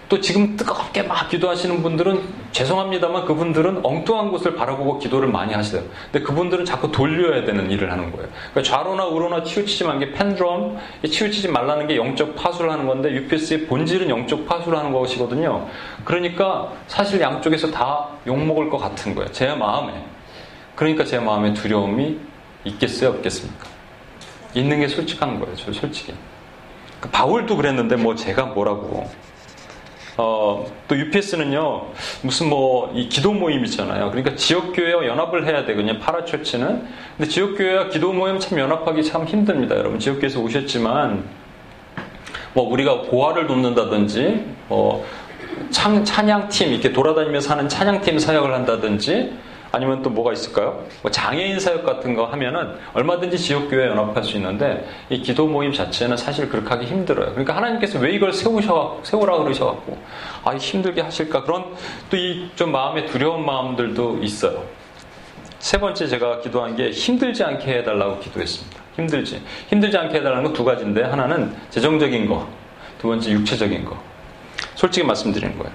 또 0.10 0.20
지금 0.20 0.58
뜨겁게 0.58 1.04
막 1.04 1.30
기도하시는 1.30 1.84
분들은 1.84 2.24
죄송합니다만 2.52 3.26
그분들은 3.26 3.82
엉뚱한 3.84 4.32
곳을 4.32 4.56
바라보고 4.56 4.98
기도를 4.98 5.30
많이 5.30 5.54
하시대요. 5.54 5.84
근데 6.12 6.26
그분들은 6.26 6.66
자꾸 6.66 6.92
돌려야 6.92 7.46
되는 7.46 7.70
일을 7.70 7.92
하는 7.92 8.12
거예요. 8.12 8.28
그러니까 8.52 8.64
좌로나 8.64 9.06
우로나 9.06 9.44
치우치지 9.44 9.84
말는 9.84 10.08
게 10.08 10.14
펜드럼, 10.14 10.78
치우치지 11.08 11.50
말라는 11.50 11.88
게 11.88 11.96
영적 11.96 12.36
파수를 12.36 12.72
하는 12.72 12.88
건데 12.88 13.12
UPS의 13.12 13.68
본질은 13.68 14.10
영적 14.10 14.48
파수를 14.48 14.80
하는 14.80 14.92
것이거든요. 14.92 15.68
그러니까 16.04 16.74
사실 16.88 17.22
양쪽에서 17.22 17.70
다 17.70 18.08
욕먹을 18.26 18.72
것 18.72 18.80
같은 18.80 19.14
거예요. 19.14 19.32
제 19.32 19.54
마음에. 19.54 19.94
그러니까 20.76 21.06
제 21.06 21.20
마음에 21.20 21.54
두려움이 21.54 22.18
있겠어요, 22.64 23.12
없겠습니까? 23.12 23.68
있는 24.56 24.80
게 24.80 24.88
솔직한 24.88 25.40
거예요, 25.40 25.56
저 25.56 25.72
솔직히. 25.72 26.16
그러니까 27.00 27.16
바울도 27.16 27.56
그랬는데 27.56 27.96
뭐 27.96 28.16
제가 28.16 28.46
뭐라고. 28.48 29.08
어, 30.22 30.70
또 30.90 30.98
UPS는요, 30.98 31.86
무슨 32.24 32.50
뭐, 32.50 32.92
이 32.94 33.08
기도 33.08 33.32
모임 33.32 33.64
있잖아요. 33.64 34.12
그러니까 34.12 34.36
지역교회와 34.36 35.06
연합을 35.06 35.46
해야 35.46 35.66
되거든요, 35.66 35.98
파라처치는. 35.98 36.88
근데 37.16 37.32
지역교회와 37.32 37.88
기도 37.88 38.12
모임 38.12 38.38
참 38.38 38.60
연합하기 38.60 39.02
참 39.06 39.24
힘듭니다, 39.24 39.78
여러분. 39.78 39.98
지역교회에서 39.98 40.42
오셨지만, 40.42 41.24
뭐, 42.52 42.70
우리가 42.70 43.04
고아를 43.04 43.48
돕는다든지, 43.48 44.44
뭐, 44.68 45.06
찬, 45.70 46.04
찬양팀, 46.04 46.74
이렇게 46.74 46.92
돌아다니면서 46.92 47.54
하는 47.54 47.70
찬양팀 47.70 48.20
사역을 48.20 48.54
한다든지, 48.54 49.32
아니면 49.72 50.02
또 50.02 50.10
뭐가 50.10 50.34
있을까요? 50.34 50.84
뭐 51.02 51.12
장애인 51.12 51.60
사역 51.60 51.86
같은 51.86 52.16
거 52.16 52.26
하면은 52.26 52.76
얼마든지 52.94 53.38
지역교회 53.38 53.88
연합할 53.88 54.24
수 54.24 54.38
있는데 54.38 54.88
이 55.10 55.22
기도 55.22 55.48
모임 55.48 55.72
자체는 55.72 56.18
사실 56.18 56.50
그렇게 56.50 56.68
하기 56.70 56.86
힘들어요. 56.86 57.32
그러니까 57.32 57.56
하나님께서 57.56 58.00
왜 58.00 58.12
이걸 58.12 58.34
세우셔 58.34 59.00
세우라 59.04 59.38
그러셔갖고 59.38 59.98
아 60.44 60.56
힘들게 60.56 61.02
하실까 61.02 61.44
그런 61.44 61.66
또 62.10 62.18
이 62.18 62.50
좀 62.56 62.72
마음에 62.72 63.06
두려운 63.06 63.46
마음들도 63.46 64.20
있어요. 64.24 64.64
세 65.60 65.78
번째 65.80 66.08
제가 66.08 66.40
기도한 66.40 66.76
게 66.76 66.90
힘들지 66.90 67.44
않게 67.44 67.80
해달라고 67.80 68.20
기도했습니다. 68.20 68.80
힘들지 68.96 69.42
힘들지 69.68 69.98
않게 69.98 70.18
해달라는 70.18 70.46
거두 70.46 70.64
가지인데 70.64 71.04
하나는 71.04 71.54
재정적인 71.70 72.28
거, 72.28 72.48
두 72.98 73.08
번째 73.10 73.32
육체적인 73.32 73.86
거. 73.86 73.98
솔직히 74.76 75.06
말씀드리는 75.06 75.58
거예요. 75.58 75.74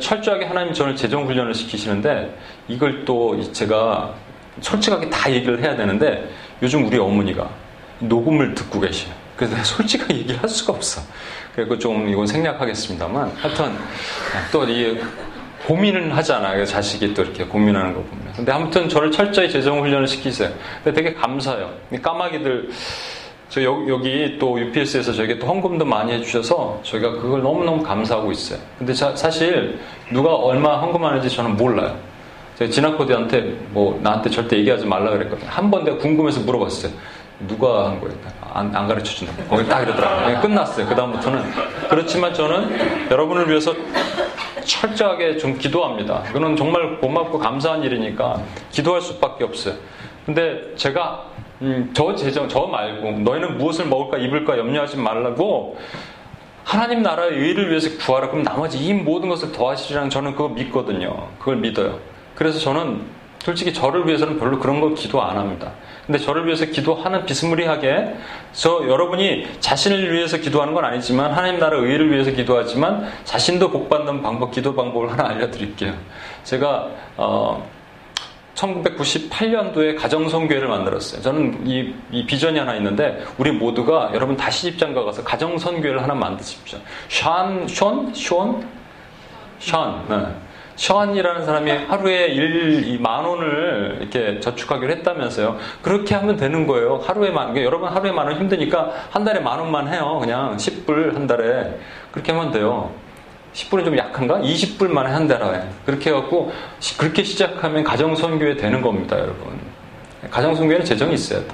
철저하게 0.00 0.46
하나님 0.46 0.72
저를 0.72 0.96
재정 0.96 1.26
훈련을 1.26 1.54
시키시는데 1.54 2.36
이걸 2.68 3.04
또 3.04 3.40
제가 3.52 4.14
솔직하게 4.60 5.10
다 5.10 5.30
얘기를 5.30 5.62
해야 5.62 5.76
되는데 5.76 6.28
요즘 6.62 6.86
우리 6.86 6.98
어머니가 6.98 7.48
녹음을 8.00 8.54
듣고 8.54 8.80
계셔요. 8.80 9.12
그래서 9.36 9.54
내가 9.54 9.64
솔직하게 9.64 10.14
얘기를 10.18 10.40
할 10.42 10.48
수가 10.48 10.72
없어. 10.72 11.00
그리고 11.54 11.78
좀 11.78 12.08
이건 12.08 12.26
생략하겠습니다만 12.26 13.32
하여튼 13.36 13.76
또 14.52 14.64
이 14.64 14.98
고민을 15.66 16.16
하잖아요. 16.18 16.64
자식이 16.64 17.12
또 17.12 17.22
이렇게 17.22 17.44
고민하는 17.44 17.92
거 17.92 18.00
보면. 18.00 18.32
근데 18.36 18.52
아무튼 18.52 18.88
저를 18.88 19.10
철저히 19.10 19.50
재정 19.50 19.80
훈련을 19.80 20.06
시키세요. 20.06 20.50
근데 20.84 21.02
되게 21.02 21.14
감사해요. 21.14 21.72
까마귀들 22.00 22.70
저 23.56 23.62
여기, 23.62 24.36
또 24.38 24.60
UPS에서 24.60 25.14
저에게 25.14 25.38
또 25.38 25.46
헌금도 25.46 25.86
많이 25.86 26.12
해주셔서 26.12 26.80
저희가 26.82 27.12
그걸 27.12 27.40
너무너무 27.40 27.82
감사하고 27.82 28.30
있어요. 28.30 28.58
근데 28.78 28.92
자, 28.92 29.16
사실 29.16 29.78
누가 30.12 30.34
얼마 30.34 30.76
헌금하는지 30.76 31.30
저는 31.34 31.56
몰라요. 31.56 31.96
제가 32.58 32.70
진학코디한테 32.70 33.56
뭐 33.70 33.98
나한테 34.02 34.28
절대 34.28 34.58
얘기하지 34.58 34.84
말라 34.84 35.08
그랬거든요. 35.10 35.48
한 35.48 35.70
번 35.70 35.84
내가 35.84 35.96
궁금해서 35.96 36.40
물어봤어요. 36.40 36.92
누가 37.48 37.86
한 37.86 37.98
거예요? 37.98 38.14
안, 38.42 38.76
안 38.76 38.86
가르쳐 38.86 39.14
준다. 39.14 39.32
거기 39.48 39.66
딱 39.66 39.80
이러더라고요. 39.84 40.38
끝났어요. 40.42 40.86
그다음부터는. 40.88 41.42
그렇지만 41.88 42.34
저는 42.34 43.08
여러분을 43.10 43.48
위해서 43.48 43.74
철저하게 44.66 45.38
좀 45.38 45.56
기도합니다. 45.56 46.24
이거는 46.28 46.56
정말 46.56 46.98
고맙고 47.00 47.38
감사한 47.38 47.82
일이니까 47.84 48.38
기도할 48.70 49.00
수밖에 49.00 49.44
없어요. 49.44 49.76
근데 50.26 50.60
제가 50.76 51.35
음, 51.62 51.90
저 51.94 52.14
재정 52.14 52.48
저 52.48 52.66
말고 52.66 53.20
너희는 53.20 53.58
무엇을 53.58 53.86
먹을까 53.86 54.18
입을까 54.18 54.58
염려하지 54.58 54.98
말라고 54.98 55.78
하나님 56.64 57.02
나라의 57.02 57.38
의를 57.38 57.70
위해서 57.70 57.96
구하라 57.98 58.28
그럼 58.28 58.42
나머지 58.42 58.78
이 58.78 58.92
모든 58.92 59.28
것을 59.28 59.52
더하시리라는 59.52 60.10
저는 60.10 60.32
그거 60.32 60.48
믿거든요. 60.48 61.28
그걸 61.38 61.56
믿어요. 61.56 61.98
그래서 62.34 62.58
저는 62.58 63.02
솔직히 63.38 63.72
저를 63.72 64.06
위해서는 64.08 64.40
별로 64.40 64.58
그런 64.58 64.80
걸 64.80 64.94
기도 64.94 65.22
안 65.22 65.36
합니다. 65.38 65.72
근데 66.04 66.18
저를 66.18 66.46
위해서 66.46 66.66
기도하는 66.66 67.24
비스무리하게 67.24 68.16
저 68.52 68.84
여러분이 68.88 69.46
자신을 69.60 70.12
위해서 70.12 70.38
기도하는 70.38 70.74
건 70.74 70.84
아니지만 70.84 71.32
하나님 71.32 71.60
나라 71.60 71.78
의를 71.78 72.10
위해서 72.10 72.32
기도하지만 72.32 73.08
자신도 73.24 73.70
복받는 73.70 74.22
방법 74.22 74.50
기도 74.50 74.74
방법을 74.74 75.12
하나 75.12 75.28
알려드릴게요. 75.28 75.94
제가 76.42 76.88
어, 77.16 77.64
1998년도에 78.56 79.96
가정선교회를 79.96 80.68
만들었어요. 80.68 81.22
저는 81.22 81.66
이, 81.66 81.94
이, 82.10 82.26
비전이 82.26 82.58
하나 82.58 82.74
있는데 82.76 83.22
우리 83.38 83.52
모두가 83.52 84.10
여러분 84.14 84.36
다시 84.36 84.68
입장가 84.68 85.04
가서 85.04 85.22
가정선교회를 85.22 86.02
하나 86.02 86.14
만드십시오. 86.14 86.78
션, 87.08 87.68
션, 87.68 88.12
션, 88.14 88.66
션. 89.58 90.04
네. 90.08 90.26
션이라는 90.76 91.46
사람이 91.46 91.70
하루에 91.70 92.26
일, 92.26 92.98
만 93.00 93.24
원을 93.24 93.96
이렇게 94.00 94.38
저축하기로 94.40 94.92
했다면서요. 94.92 95.56
그렇게 95.80 96.14
하면 96.14 96.36
되는 96.36 96.66
거예요. 96.66 97.00
하루에 97.02 97.30
만, 97.30 97.46
그러니까 97.54 97.64
여러분 97.64 97.88
하루에 97.88 98.12
만 98.12 98.26
원 98.26 98.36
힘드니까 98.38 98.92
한 99.10 99.24
달에 99.24 99.40
만 99.40 99.58
원만 99.58 99.88
해요. 99.88 100.18
그냥 100.20 100.56
10불 100.58 101.14
한 101.14 101.26
달에. 101.26 101.78
그렇게 102.12 102.32
하면 102.32 102.52
돼요. 102.52 102.90
10불은 103.56 103.84
좀 103.86 103.96
약한가? 103.96 104.40
20불만 104.40 105.04
한 105.04 105.26
달에. 105.26 105.62
그렇게 105.86 106.10
해갖고, 106.10 106.52
그렇게 106.98 107.22
시작하면 107.22 107.84
가정선교회 107.84 108.56
되는 108.56 108.82
겁니다, 108.82 109.18
여러분. 109.18 109.58
가정선교회는 110.30 110.84
재정이 110.84 111.14
있어야 111.14 111.40
돼. 111.40 111.48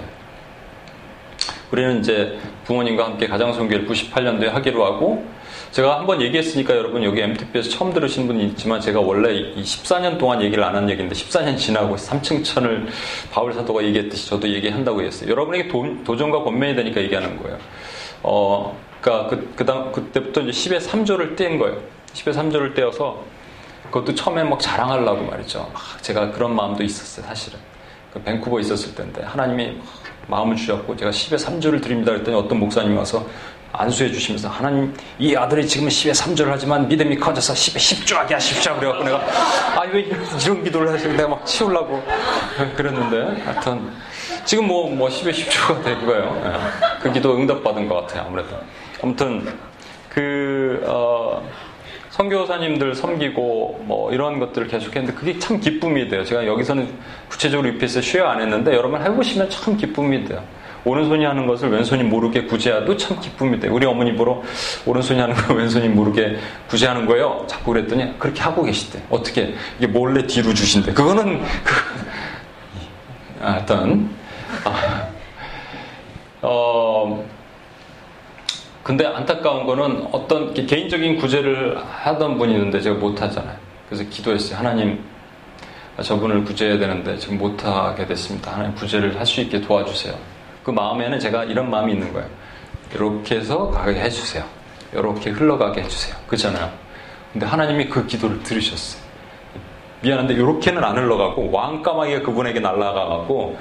우리는 1.71 2.01
이제 2.01 2.39
부모님과 2.65 3.05
함께 3.05 3.29
가정선교회를 3.29 3.87
98년도에 3.87 4.49
하기로 4.49 4.85
하고, 4.85 5.25
제가 5.71 6.01
한번 6.01 6.21
얘기했으니까 6.21 6.77
여러분 6.77 7.03
여기 7.03 7.23
MTP에서 7.23 7.71
처음 7.71 7.95
들으신 7.95 8.27
분이 8.27 8.45
있지만 8.49 8.79
제가 8.79 9.01
원래 9.01 9.33
이 9.33 9.63
14년 9.63 10.19
동안 10.19 10.43
얘기를 10.43 10.63
안 10.63 10.75
한 10.75 10.91
얘기인데 10.91 11.15
14년 11.15 11.57
지나고 11.57 11.97
3층 11.97 12.45
천을 12.45 12.89
바울 13.31 13.55
사도가 13.55 13.83
얘기했듯이 13.85 14.29
저도 14.29 14.49
얘기한다고 14.51 15.01
했어요. 15.01 15.31
여러분에게 15.31 15.69
도, 15.69 16.17
전과 16.17 16.43
권면이 16.43 16.75
되니까 16.77 17.01
얘기하는 17.01 17.43
거예요. 17.43 17.57
어, 18.23 18.77
그니까 19.03 19.27
그, 19.27 19.53
그 19.57 19.67
다음, 19.67 19.91
그때부터 19.91 20.43
이제 20.43 20.53
10의 20.53 20.81
3조를 20.81 21.37
뗀 21.37 21.59
거예요. 21.59 21.77
10의 22.15 22.33
3조를 22.35 22.75
떼어서 22.75 23.25
그것도 23.87 24.15
처음에 24.15 24.45
막 24.45 24.61
자랑하려고 24.61 25.25
말이죠. 25.25 25.71
제가 26.01 26.31
그런 26.31 26.55
마음도 26.55 26.85
있었어요, 26.85 27.27
사실은. 27.27 27.59
그 28.13 28.23
밴쿠버 28.23 28.61
있었을 28.61 28.95
때인데 28.95 29.23
하나님이 29.23 29.81
마음을 30.29 30.55
주셨고 30.55 30.97
제가 30.97 31.11
10의 31.11 31.39
3조를 31.39 31.83
드립니다 31.83 32.13
그랬더니 32.13 32.37
어떤 32.37 32.61
목사님이 32.61 32.95
와서 32.97 33.27
안수해 33.73 34.13
주시면서 34.13 34.51
하나님 34.51 34.95
이 35.19 35.35
아들이 35.35 35.67
지금은 35.67 35.91
10에 35.91 36.13
3조를 36.13 36.49
하지만 36.51 36.87
믿음이 36.89 37.17
커져서 37.17 37.55
10에 37.55 37.77
10조 38.05 38.17
하게 38.17 38.35
하십시오 38.35 38.77
그래갖고 38.77 39.05
내가 39.05 39.17
아 39.17 39.87
왜 39.91 40.03
이런, 40.03 40.21
이런 40.45 40.63
기도를 40.63 40.93
하시고 40.93 41.13
내가 41.15 41.29
막 41.29 41.47
치우려고 41.47 42.03
그랬는데 42.77 43.43
하여튼 43.45 43.91
지금 44.45 44.67
뭐, 44.67 44.91
뭐 44.91 45.09
10에 45.09 45.33
10조가 45.33 45.83
된 45.83 46.05
거예요 46.05 46.43
예. 46.45 46.99
그 47.03 47.13
기도 47.13 47.35
응답받은 47.35 47.89
것 47.89 47.95
같아요 48.03 48.27
아무래도 48.27 48.57
아무튼 49.03 49.47
그 50.09 50.83
어, 50.87 51.43
선교사님들 52.11 52.95
섬기고 52.95 53.85
뭐 53.85 54.13
이런 54.13 54.39
것들을 54.39 54.69
계속했는데 54.69 55.19
그게 55.19 55.39
참 55.39 55.59
기쁨이 55.59 56.09
돼요 56.09 56.25
제가 56.25 56.47
여기서는 56.47 56.89
구체적으로 57.29 57.69
UPS에 57.69 58.03
쉐어 58.03 58.27
안 58.27 58.41
했는데 58.41 58.75
여러분 58.75 59.03
해보시면 59.03 59.51
참 59.51 59.77
기쁨이 59.77 60.25
돼요 60.25 60.43
오른손이 60.85 61.25
하는 61.25 61.47
것을 61.47 61.71
왼손이 61.71 62.03
모르게 62.05 62.43
구제해도 62.43 62.97
참 62.97 63.21
기쁨이 63.21 63.61
돼. 63.61 63.69
우리 63.69 63.87
어머니 63.87 64.15
보러 64.15 64.43
오른손이 64.85 65.21
하는 65.21 65.35
걸 65.35 65.57
왼손이 65.59 65.89
모르게 65.89 66.37
구제하는 66.69 67.07
거예요. 67.07 67.45
자꾸 67.47 67.73
그랬더니 67.73 68.19
그렇게 68.19 68.43
하고 68.43 68.65
계시대. 68.65 69.01
어떻게 69.09 69.55
이게 69.79 69.87
몰래 69.87 70.27
뒤로 70.27 70.53
주신대. 70.53 70.93
그거는 70.93 71.41
그 71.63 71.75
아, 73.41 73.53
하여튼 73.53 74.11
아, 74.65 75.09
어 76.43 77.25
근데 78.83 79.07
안타까운 79.07 79.65
거는 79.65 80.09
어떤 80.13 80.53
개인적인 80.55 81.17
구제를 81.19 81.79
하던 81.79 82.37
분이 82.39 82.53
있는데 82.55 82.81
제가 82.81 82.99
못 82.99 83.21
하잖아요. 83.23 83.57
그래서 83.89 84.05
기도했어요. 84.11 84.59
하나님 84.59 85.05
저분을 86.01 86.45
구제해야 86.45 86.79
되는데 86.79 87.17
지금 87.19 87.39
못 87.39 87.65
하게 87.65 88.07
됐습니다. 88.07 88.53
하나님 88.53 88.75
구제를 88.75 89.19
할 89.19 89.27
수 89.27 89.41
있게 89.41 89.61
도와주세요. 89.61 90.15
그 90.65 90.71
마음에는 90.71 91.19
제가 91.21 91.45
이런 91.45 91.71
마음이 91.71 91.93
있는 91.93 92.13
거예요. 92.13 92.29
이렇게 92.95 93.37
해서 93.37 93.71
가게 93.71 94.01
해주세요. 94.01 94.45
이렇게 94.93 95.31
흘러가게 95.31 95.83
해주세요. 95.83 96.17
그렇잖아요. 96.27 96.71
근데 97.33 97.47
하나님이 97.47 97.89
그 97.89 98.07
기도를 98.07 98.43
들으셨어요. 98.43 99.02
미안한데 100.03 100.35
이렇게는 100.35 100.83
안 100.83 100.97
흘러가고 100.97 101.51
왕까마귀가 101.51 102.23
그분에게 102.23 102.61
날아가고 102.61 103.57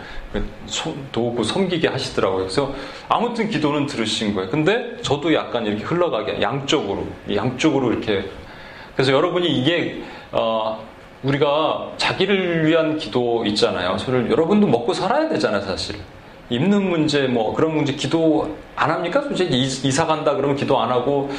도구 1.12 1.44
섬기게 1.44 1.88
하시더라고요. 1.88 2.40
그래서 2.40 2.74
아무튼 3.08 3.50
기도는 3.50 3.86
들으신 3.86 4.34
거예요. 4.34 4.50
근데 4.50 4.98
저도 5.02 5.34
약간 5.34 5.66
이렇게 5.66 5.84
흘러가게 5.84 6.42
양쪽으로 6.42 7.06
양쪽으로 7.34 7.92
이렇게 7.92 8.26
그래서 8.96 9.12
여러분이 9.12 9.48
이게 9.48 10.02
어, 10.32 10.84
우리가 11.24 11.92
자기를 11.98 12.66
위한 12.66 12.98
기도 12.98 13.46
있잖아요. 13.46 13.98
저를 13.98 14.32
여러분도 14.32 14.68
먹고 14.68 14.94
살아야 14.94 15.30
되잖아요, 15.30 15.62
사실. 15.62 15.98
입는 16.50 16.90
문제 16.90 17.28
뭐 17.28 17.54
그런 17.54 17.76
문제 17.76 17.94
기도 17.94 18.56
안 18.76 18.90
합니까? 18.90 19.22
솔직히 19.22 19.58
이사 19.62 20.06
간다 20.06 20.36
그러면 20.36 20.58
기도 20.58 20.80
안 20.82 20.90
하고 20.90 21.30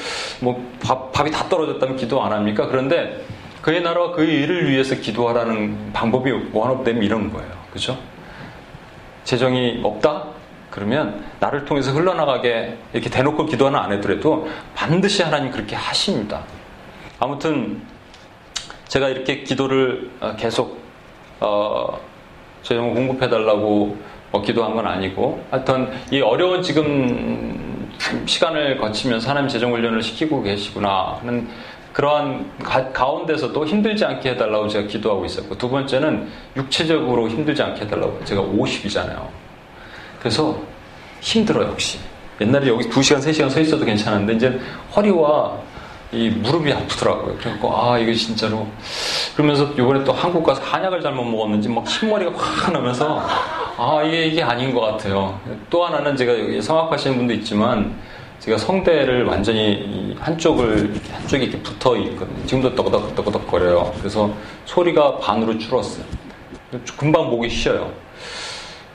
뭐 0.41 0.65
밥, 0.81 1.13
밥이 1.13 1.31
다 1.31 1.47
떨어졌다면 1.49 1.97
기도 1.97 2.23
안 2.23 2.33
합니까? 2.33 2.67
그런데 2.69 3.23
그의 3.63 3.81
나라와 3.81 4.11
그의 4.13 4.43
일을 4.43 4.69
위해서 4.69 4.97
기도하라는 4.97 5.93
방법이 5.93 6.31
원업되면 6.53 7.03
이런 7.03 7.33
거예요. 7.33 7.51
그죠? 7.73 7.97
재정이 9.25 9.81
없다? 9.85 10.25
그러면 10.69 11.25
나를 11.39 11.65
통해서 11.65 11.93
흘러나가게 11.93 12.77
이렇게 12.93 13.09
대놓고 13.09 13.47
기도는 13.47 13.79
안 13.79 13.93
해더라도 13.93 14.49
반드시 14.75 15.23
하나님 15.23 15.51
그렇게 15.51 15.77
하십니다. 15.77 16.43
아무튼 17.21 17.81
제가 18.89 19.09
이렇게 19.09 19.43
기도를 19.43 20.11
어, 20.21 20.35
계속 20.37 20.81
어, 21.41 22.01
재정을 22.63 22.95
공급해달라고 22.95 23.97
뭐 24.33 24.43
기도한 24.43 24.75
건 24.75 24.87
아니고 24.87 25.45
하여튼 25.51 25.93
이 26.11 26.21
어려운 26.21 26.63
지금 26.63 27.91
시간을 28.27 28.79
거치면서 28.79 29.31
하나님 29.31 29.49
재정 29.49 29.73
훈련을 29.73 30.03
시키고 30.03 30.43
계시구나 30.43 31.19
하는 31.21 31.49
그러한 31.93 32.51
가, 32.63 33.11
운데서도 33.11 33.67
힘들지 33.67 34.05
않게 34.05 34.31
해달라고 34.31 34.69
제가 34.69 34.87
기도하고 34.87 35.25
있었고 35.25 35.57
두 35.59 35.69
번째는 35.69 36.29
육체적으로 36.57 37.29
힘들지 37.29 37.63
않게 37.63 37.83
해달라고 37.83 38.25
제가 38.25 38.43
50이잖아요. 38.43 39.27
그래서 40.19 40.59
힘들어요 41.21 41.69
역시. 41.69 41.99
옛날에 42.41 42.69
여기 42.69 42.89
2시간 42.89 43.19
3시간 43.19 43.51
서 43.51 43.61
있어도 43.61 43.85
괜찮은데 43.85 44.35
이제 44.35 44.59
허리와 44.97 45.59
이 46.13 46.29
무릎이 46.29 46.73
아프더라고요. 46.73 47.37
그래갖고 47.37 47.75
아 47.75 47.99
이거 47.99 48.13
진짜로 48.13 48.67
그러면서 49.35 49.65
이번에 49.65 50.05
또 50.05 50.13
한국 50.13 50.45
가서 50.45 50.63
한약을 50.63 51.01
잘못 51.01 51.25
먹었는지 51.25 51.69
막 51.69 51.87
흰머리가 51.87 52.33
확 52.37 52.73
나면서 52.73 53.23
아 53.79 54.03
이게 54.05 54.27
이게 54.27 54.43
아닌 54.43 54.75
것 54.75 54.81
같아요. 54.81 55.39
또 55.71 55.87
하나는 55.87 56.15
제가 56.15 56.39
여기 56.39 56.61
성악하시는 56.61 57.17
분도 57.17 57.33
있지만 57.35 57.95
제가 58.43 58.59
성대를 58.59 59.25
완전히 59.25 60.17
한쪽을 60.19 60.93
한쪽이 61.13 61.45
이렇게 61.45 61.63
붙어 61.63 61.97
있거든요. 61.97 62.45
지금도 62.45 62.75
떠그덕 62.75 63.47
거려요. 63.47 63.93
그래서 63.99 64.35
소리가 64.65 65.19
반으로 65.19 65.57
줄었어요. 65.59 66.05
금방 66.97 67.31
보기 67.31 67.49
쉬워요. 67.49 67.93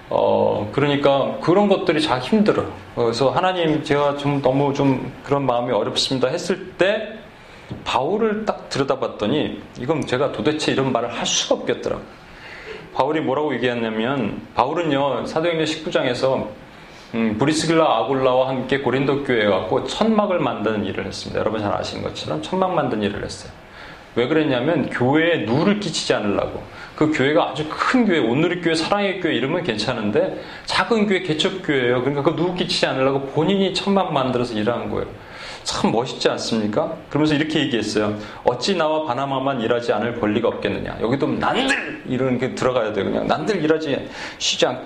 어, 0.09 0.69
그러니까 0.73 1.37
그런 1.39 1.69
것들이 1.69 2.01
잘 2.01 2.19
힘들어. 2.19 2.65
그래서 2.93 3.29
하나님 3.29 3.81
제가 3.81 4.17
좀 4.17 4.41
너무 4.41 4.73
좀 4.73 5.13
그런 5.23 5.45
마음이 5.45 5.71
어렵습니다 5.71 6.27
했을 6.27 6.73
때 6.73 7.13
바울을 7.85 8.43
딱 8.43 8.67
들여다봤더니 8.67 9.61
이건 9.79 10.05
제가 10.05 10.33
도대체 10.33 10.73
이런 10.73 10.91
말을 10.91 11.13
할 11.13 11.25
수가 11.25 11.55
없겠더라고요. 11.55 12.05
바울이 12.93 13.21
뭐라고 13.21 13.53
얘기했냐면 13.53 14.41
바울은요 14.55 15.25
사도행전 15.25 15.65
19장에서 15.65 16.66
음, 17.13 17.37
브리스길라 17.37 17.83
아굴라와 17.83 18.49
함께 18.49 18.79
고린도 18.79 19.23
교회에 19.23 19.45
갖고 19.45 19.85
천막을 19.85 20.39
만드는 20.39 20.85
일을 20.85 21.05
했습니다. 21.05 21.39
여러분 21.39 21.61
잘 21.61 21.73
아시는 21.73 22.03
것처럼 22.03 22.41
천막 22.41 22.73
만드는 22.73 23.03
일을 23.03 23.23
했어요. 23.23 23.51
왜 24.15 24.27
그랬냐면 24.27 24.89
교회에 24.89 25.45
누를 25.45 25.79
끼치지 25.79 26.13
않으려고. 26.15 26.63
그 26.95 27.11
교회가 27.11 27.51
아주 27.51 27.67
큰 27.69 28.07
교회, 28.07 28.17
온누리 28.17 28.61
교회, 28.61 28.73
사랑의 28.73 29.21
교회 29.21 29.35
이름은 29.35 29.63
괜찮은데 29.63 30.41
작은 30.65 31.05
교회, 31.05 31.21
개척 31.21 31.61
교회예요. 31.63 32.01
그러니까 32.01 32.23
그 32.23 32.35
누구 32.35 32.55
끼치지 32.55 32.87
않으려고 32.87 33.27
본인이 33.27 33.73
천막 33.73 34.11
만들어서 34.11 34.55
일하는 34.55 34.89
거예요. 34.89 35.05
참 35.67 35.91
멋있지 35.91 36.29
않습니까? 36.29 36.95
그러면서 37.09 37.35
이렇게 37.35 37.59
얘기했어요. 37.59 38.17
어찌 38.45 38.77
나와 38.77 39.03
바나마만 39.03 39.59
일하지 39.59 39.91
않을 39.91 40.17
권리가 40.17 40.47
없겠느냐. 40.47 40.99
여기도 41.01 41.27
난들 41.27 42.03
이런 42.07 42.37
게 42.39 42.55
들어가야 42.55 42.93
돼요. 42.93 43.03
그냥 43.03 43.27
난들 43.27 43.61
일하지 43.61 44.07
쉬지 44.37 44.65
않, 44.65 44.79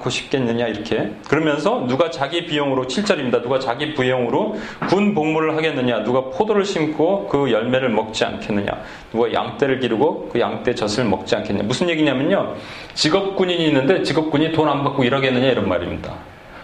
고 0.00 0.10
싶겠느냐 0.10 0.66
이렇게. 0.66 1.12
그러면서 1.28 1.86
누가 1.86 2.10
자기 2.10 2.44
비용으로 2.44 2.86
7절입니다. 2.88 3.40
누가 3.40 3.60
자기 3.60 3.94
비용으로 3.94 4.56
군 4.88 5.14
복무를 5.14 5.56
하겠느냐. 5.56 6.02
누가 6.02 6.22
포도를 6.22 6.64
심고 6.64 7.28
그 7.28 7.52
열매를 7.52 7.90
먹지 7.90 8.24
않겠느냐. 8.24 8.72
누가 9.12 9.32
양떼를 9.32 9.78
기르고 9.78 10.30
그 10.32 10.40
양떼 10.40 10.74
젖을 10.74 11.04
먹지 11.04 11.36
않겠느냐. 11.36 11.68
무슨 11.68 11.88
얘기냐면요. 11.88 12.56
직업군인이 12.94 13.64
있는데 13.68 14.02
직업군이 14.02 14.50
돈 14.50 14.66
안 14.66 14.82
받고 14.82 15.04
일하겠느냐 15.04 15.46
이런 15.46 15.68
말입니다. 15.68 16.14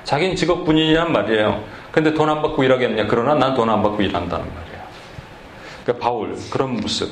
자기는 0.05 0.37
직업군인이란 0.37 1.12
말이에요. 1.12 1.62
근데 1.91 2.12
돈 2.15 2.29
안 2.29 2.41
받고 2.43 2.65
일하겠느냐? 2.65 3.07
그러나 3.09 3.35
난 3.35 3.55
돈 3.55 3.69
안 3.71 3.83
받고 3.83 4.03
일한다는 4.03 4.47
말이에요. 4.47 4.83
그러니까 5.85 6.05
바울 6.05 6.35
그런 6.51 6.77
모습. 6.77 7.11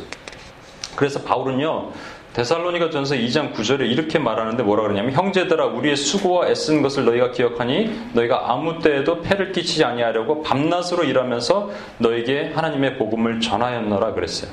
그래서 0.96 1.22
바울은요. 1.22 1.90
데살로니가 2.32 2.90
전서 2.90 3.16
2장 3.16 3.52
9절에 3.52 3.90
이렇게 3.90 4.18
말하는데 4.20 4.62
뭐라 4.62 4.84
그러냐면 4.84 5.12
형제들아 5.12 5.66
우리의 5.66 5.96
수고와 5.96 6.48
애쓴 6.48 6.80
것을 6.80 7.04
너희가 7.04 7.32
기억하니 7.32 7.90
너희가 8.12 8.52
아무 8.52 8.78
때에도 8.78 9.20
패를 9.20 9.50
끼치지 9.50 9.82
아니하려고 9.84 10.40
밤낮으로 10.42 11.02
일하면서 11.02 11.70
너에게 11.98 12.52
하나님의 12.54 12.98
복음을 12.98 13.40
전하였노라 13.40 14.12
그랬어요. 14.14 14.50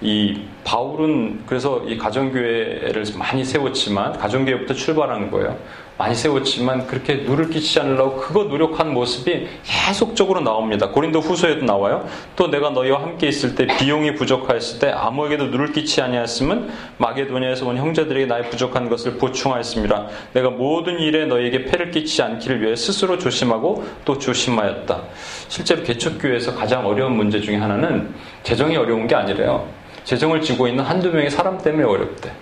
이 0.00 0.42
바울은 0.64 1.44
그래서 1.46 1.80
이 1.86 1.96
가정교회를 1.96 3.04
많이 3.16 3.44
세웠지만 3.44 4.18
가정교회부터 4.18 4.74
출발한 4.74 5.30
거예요. 5.30 5.56
많이 5.96 6.14
세웠지만 6.14 6.88
그렇게 6.88 7.14
누를 7.14 7.50
끼치지 7.50 7.78
않으려고 7.80 8.16
그거 8.16 8.44
노력한 8.44 8.92
모습이 8.92 9.46
계속적으로 9.62 10.40
나옵니다. 10.40 10.90
고린도 10.90 11.20
후서에도 11.20 11.64
나와요. 11.64 12.06
또 12.34 12.48
내가 12.48 12.70
너희와 12.70 13.00
함께 13.00 13.28
있을 13.28 13.54
때 13.54 13.66
비용이 13.66 14.14
부족하였을 14.14 14.80
때 14.80 14.90
아무에게도 14.90 15.46
누를 15.46 15.72
끼치 15.72 16.02
아니하였으면 16.02 16.70
마게도니아에서 16.98 17.66
온 17.66 17.76
형제들에게 17.76 18.26
나의 18.26 18.50
부족한 18.50 18.88
것을 18.88 19.18
보충하였습니다. 19.18 20.08
내가 20.32 20.50
모든 20.50 20.98
일에 20.98 21.26
너희에게 21.26 21.66
폐를 21.66 21.92
끼치지 21.92 22.22
않기를 22.22 22.60
위해 22.62 22.74
스스로 22.74 23.16
조심하고 23.16 23.84
또 24.04 24.18
조심하였다. 24.18 25.00
실제로 25.48 25.84
개척교회에서 25.84 26.56
가장 26.56 26.86
어려운 26.86 27.16
문제 27.16 27.40
중에 27.40 27.56
하나는 27.56 28.12
재정이 28.42 28.76
어려운 28.76 29.06
게 29.06 29.14
아니래요. 29.14 29.68
재정을 30.02 30.42
지고 30.42 30.66
있는 30.66 30.82
한두 30.84 31.10
명의 31.10 31.30
사람 31.30 31.56
때문에 31.56 31.84
어렵대. 31.84 32.32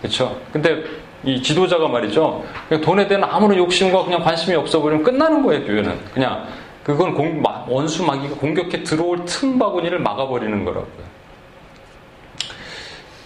그렇죠? 0.00 0.36
근데 0.52 0.82
이 1.24 1.40
지도자가 1.42 1.88
말이죠. 1.88 2.44
돈에 2.82 3.06
대한 3.06 3.24
아무런 3.24 3.56
욕심과 3.58 4.04
그냥 4.04 4.22
관심이 4.22 4.56
없어 4.56 4.80
버리면 4.80 5.04
끝나는 5.04 5.42
거예요, 5.42 5.64
교회는. 5.64 5.98
그냥 6.12 6.46
그건 6.82 7.14
공, 7.14 7.42
원수 7.68 8.04
마귀가 8.04 8.34
공격해 8.36 8.82
들어올 8.82 9.24
틈바구니를 9.24 10.00
막아버리는 10.00 10.64
거라고요. 10.64 11.12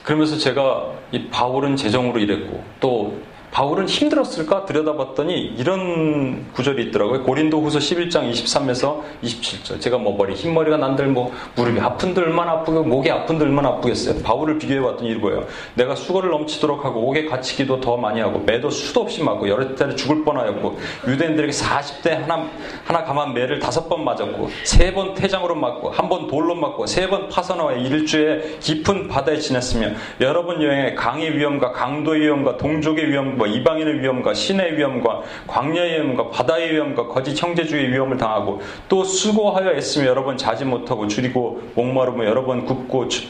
그러면서 0.03 0.37
제가 0.37 0.87
이 1.11 1.27
바울은 1.29 1.75
재정으로 1.77 2.19
일했고 2.21 2.63
또 2.79 3.19
바울은 3.57 3.89
힘들었을까 3.89 4.67
들여다봤더니 4.67 5.55
이런 5.57 6.45
구절이 6.53 6.89
있더라고요. 6.89 7.23
고린도 7.23 7.63
후서 7.63 7.79
11장 7.79 8.31
23에서 8.31 9.01
27절. 9.23 9.81
제가 9.81 9.97
뭐 9.97 10.15
머리, 10.15 10.35
흰머리가 10.35 10.77
난들 10.77 11.07
뭐 11.07 11.33
무릎이 11.55 11.81
아픈들 11.81 12.25
얼마나 12.25 12.53
아프고 12.53 12.83
목이 12.83 13.11
아픈들 13.11 13.47
얼마나 13.47 13.71
아프겠어요. 13.71 14.23
바울을 14.23 14.59
비교해봤더니 14.59 15.11
이거예요. 15.13 15.47
내가 15.73 15.95
수고를 15.95 16.29
넘치도록 16.33 16.85
하고 16.85 17.09
옥에 17.09 17.25
갇히기도 17.25 17.81
더 17.81 17.97
많이 17.97 18.21
하고 18.21 18.41
매도 18.41 18.69
수도 18.69 19.01
없이 19.01 19.23
맞고 19.23 19.49
여러 19.49 19.75
차례 19.75 19.95
죽을 19.97 20.23
뻔하였고 20.23 20.79
유대인들에게 21.09 21.51
40대 21.51 22.11
하나, 22.11 22.51
하나 22.85 23.05
감한 23.05 23.33
매를 23.33 23.59
다섯 23.59 23.89
번 23.89 24.05
맞았고 24.05 24.51
세 24.65 24.93
번 24.93 25.15
태장으로 25.15 25.55
맞고 25.55 25.89
한 25.93 26.11
번 26.11 26.27
돌로 26.27 26.55
맞고 26.55 26.85
세 26.87 27.09
번 27.09 27.31
파선화와 27.31 27.73
일주에 27.73 28.59
깊은 28.61 29.09
바다에 29.09 29.39
지냈으며 29.39 29.93
여러 30.21 30.45
번 30.45 30.63
여행에 30.63 30.95
강의 30.95 31.35
위험과 31.39 31.73
강도의 31.73 32.21
위험과 32.21 32.59
동족의 32.59 33.09
위험과 33.09 33.46
위험과 33.47 33.55
이방인의 33.55 34.01
위험과 34.01 34.35
신의 34.35 34.77
위험과 34.77 35.23
광야의 35.47 36.03
위험과 36.03 36.31
바다의 36.31 36.73
위험과 36.73 37.07
거짓 37.09 37.41
형제주의 37.41 37.91
위험을 37.93 38.17
당하고 38.17 38.61
또 38.89 39.05
수고하여 39.05 39.73
애쓰며 39.73 40.07
여러 40.07 40.25
번 40.25 40.37
자지 40.37 40.65
못하고 40.65 41.07
줄이고 41.09 41.63
목마르며 41.75 42.25
여러 42.27 42.45
번 42.45 42.67
굽고 42.67 43.09
춥, 43.09 43.29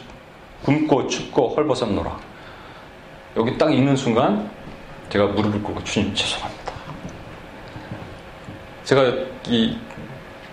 굶고 0.65 1.07
춥고 1.07 1.55
헐벗었노라. 1.55 2.19
여기 3.37 3.57
딱 3.59 3.73
읽는 3.73 3.97
순간 3.97 4.51
제가 5.11 5.27
무릎을 5.27 5.63
꿇고 5.63 5.85
주님 5.85 6.15
죄송합니다. 6.15 6.73
제가 8.85 9.13
이 9.49 9.77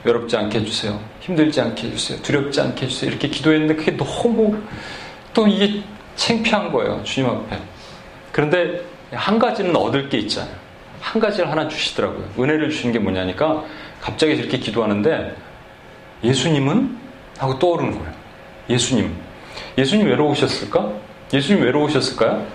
외롭지 0.04 0.36
않게 0.36 0.60
해주세요. 0.60 0.99
힘들지 1.21 1.62
않게 1.62 1.88
해주세요. 1.88 2.21
두렵지 2.21 2.60
않게 2.60 2.86
해주세요. 2.86 3.10
이렇게 3.10 3.30
기도했는데 3.30 3.76
그게 3.76 3.95
너무 3.95 4.58
또 5.34 5.47
이게 5.47 5.82
창피한 6.15 6.71
거예요. 6.71 7.02
주님 7.04 7.30
앞에. 7.30 7.58
그런데 8.32 8.92
한 9.13 9.39
가지는 9.39 9.76
얻을 9.76 10.10
게 10.10 10.17
있잖아요. 10.19 10.56
한 10.99 11.21
가지를 11.21 11.52
하나 11.52 11.67
주시더라고요. 11.67 12.26
은혜를 12.39 12.69
주시는 12.69 12.93
게 12.93 12.99
뭐냐니까 12.99 13.63
갑자기 14.02 14.34
이렇게 14.34 14.58
기도하는데 14.58 15.36
예수님은? 16.23 16.97
하고 17.38 17.60
떠오르는 17.60 17.97
거예요. 17.97 18.13
예수님. 18.69 19.13
예수님 19.78 20.08
외로우셨을까? 20.08 20.91
예수님 21.34 21.63
외로우셨을까요? 21.63 22.45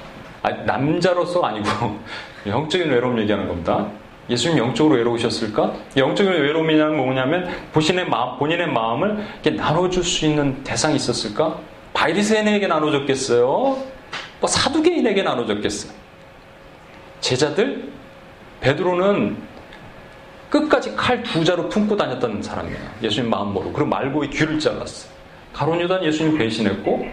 아, 0.42 0.50
남자로서 0.50 1.42
아니고 1.42 1.98
영적인 2.46 2.88
외로움 2.90 3.18
얘기하는 3.20 3.48
겁니다. 3.48 3.88
예수님 4.30 4.58
영적으로 4.58 4.96
외로우셨을까? 4.96 5.74
영적인 5.96 6.32
외로움이냐는 6.32 6.96
뭐냐면 6.96 7.48
본인의, 7.72 8.08
마음, 8.08 8.38
본인의 8.38 8.68
마음을 8.68 9.24
이렇게 9.42 9.50
나눠줄 9.50 10.04
수 10.04 10.26
있는 10.26 10.62
대상이 10.64 10.96
있었을까? 10.96 11.58
바이리스인에게 11.94 12.66
나눠줬겠어요? 12.66 13.46
뭐 14.40 14.48
사두개인에게 14.48 15.22
나눠줬겠어요? 15.22 15.92
제자들 17.20 17.88
베드로는 18.60 19.36
끝까지 20.50 20.94
칼 20.96 21.22
두 21.22 21.44
자로 21.44 21.68
품고 21.68 21.96
다녔던 21.96 22.42
사람이에요. 22.42 22.78
예수님 23.02 23.28
마음 23.30 23.52
모르고. 23.52 23.72
그리고 23.72 23.90
말고의 23.90 24.30
귀를 24.30 24.58
잘랐어. 24.58 25.08
가론 25.52 25.80
유다는 25.80 26.04
예수님 26.06 26.38
배신했고 26.38 27.06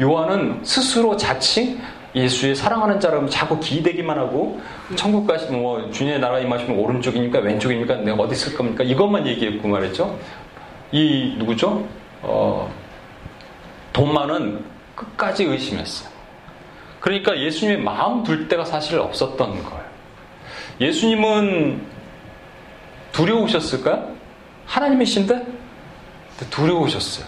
요한은 0.00 0.60
스스로 0.64 1.16
자칭 1.16 1.80
예수의 2.14 2.54
사랑하는 2.54 3.00
자라고 3.00 3.28
자꾸 3.28 3.58
기대기만 3.58 4.16
하고 4.18 4.60
천국 4.94 5.26
가시면 5.26 5.60
뭐 5.60 5.90
주님의 5.90 6.20
나라 6.20 6.38
임하시면 6.38 6.78
오른쪽이니까 6.78 7.40
왼쪽이니까 7.40 7.96
내가 7.96 8.22
어디 8.22 8.32
있을 8.34 8.56
겁니까? 8.56 8.84
이것만 8.84 9.26
얘기했고 9.26 9.66
말했죠. 9.68 10.16
이 10.92 11.34
누구죠? 11.38 11.84
어, 12.22 12.72
돈만은 13.92 14.64
끝까지 14.94 15.44
의심했어요. 15.44 16.13
그러니까 17.04 17.38
예수님의 17.38 17.82
마음 17.82 18.22
둘 18.22 18.48
때가 18.48 18.64
사실 18.64 18.98
없었던 18.98 19.36
거예요. 19.36 19.84
예수님은 20.80 21.82
두려우셨을까요? 23.12 24.08
하나님이신데 24.64 25.46
두려우셨어요. 26.48 27.26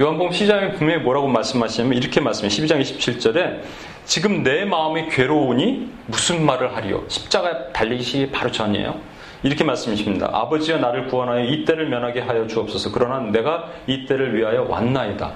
요한복음 0.00 0.32
시장에 0.32 0.72
분명히 0.72 1.02
뭐라고 1.02 1.28
말씀하시냐면 1.28 1.98
이렇게 1.98 2.18
말씀해요. 2.18 2.48
12장 2.48 2.80
27절에 2.80 3.60
지금 4.06 4.42
내 4.42 4.64
마음이 4.64 5.10
괴로우니 5.10 5.90
무슨 6.06 6.46
말을 6.46 6.74
하리요? 6.74 7.04
십자가 7.08 7.74
달리시 7.74 8.30
바로 8.32 8.50
전이에요. 8.50 8.98
이렇게 9.42 9.64
말씀하십니다. 9.64 10.30
아버지여 10.32 10.78
나를 10.78 11.08
구원하여 11.08 11.44
이 11.44 11.66
때를 11.66 11.90
면하게 11.90 12.20
하여 12.20 12.46
주옵소서. 12.46 12.90
그러나 12.90 13.30
내가 13.30 13.68
이 13.86 14.06
때를 14.06 14.34
위하여 14.34 14.62
왔나이다. 14.62 15.30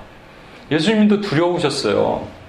예수님도 0.70 1.20
두려우셨어요. 1.20 2.43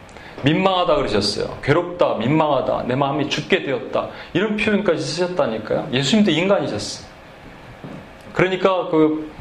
민망하다 0.46 0.96
그러셨어요. 0.96 1.58
괴롭다, 1.64 2.16
민망하다, 2.16 2.84
내 2.88 2.96
마음이 2.96 3.30
죽게 3.30 3.64
되었다. 3.64 4.10
이런 4.34 4.56
표현까지 4.56 5.02
쓰셨다니까요. 5.02 5.90
예수님도 5.92 6.30
인간이셨어요. 6.32 7.08
그러니까 8.32 8.90
그, 8.90 9.32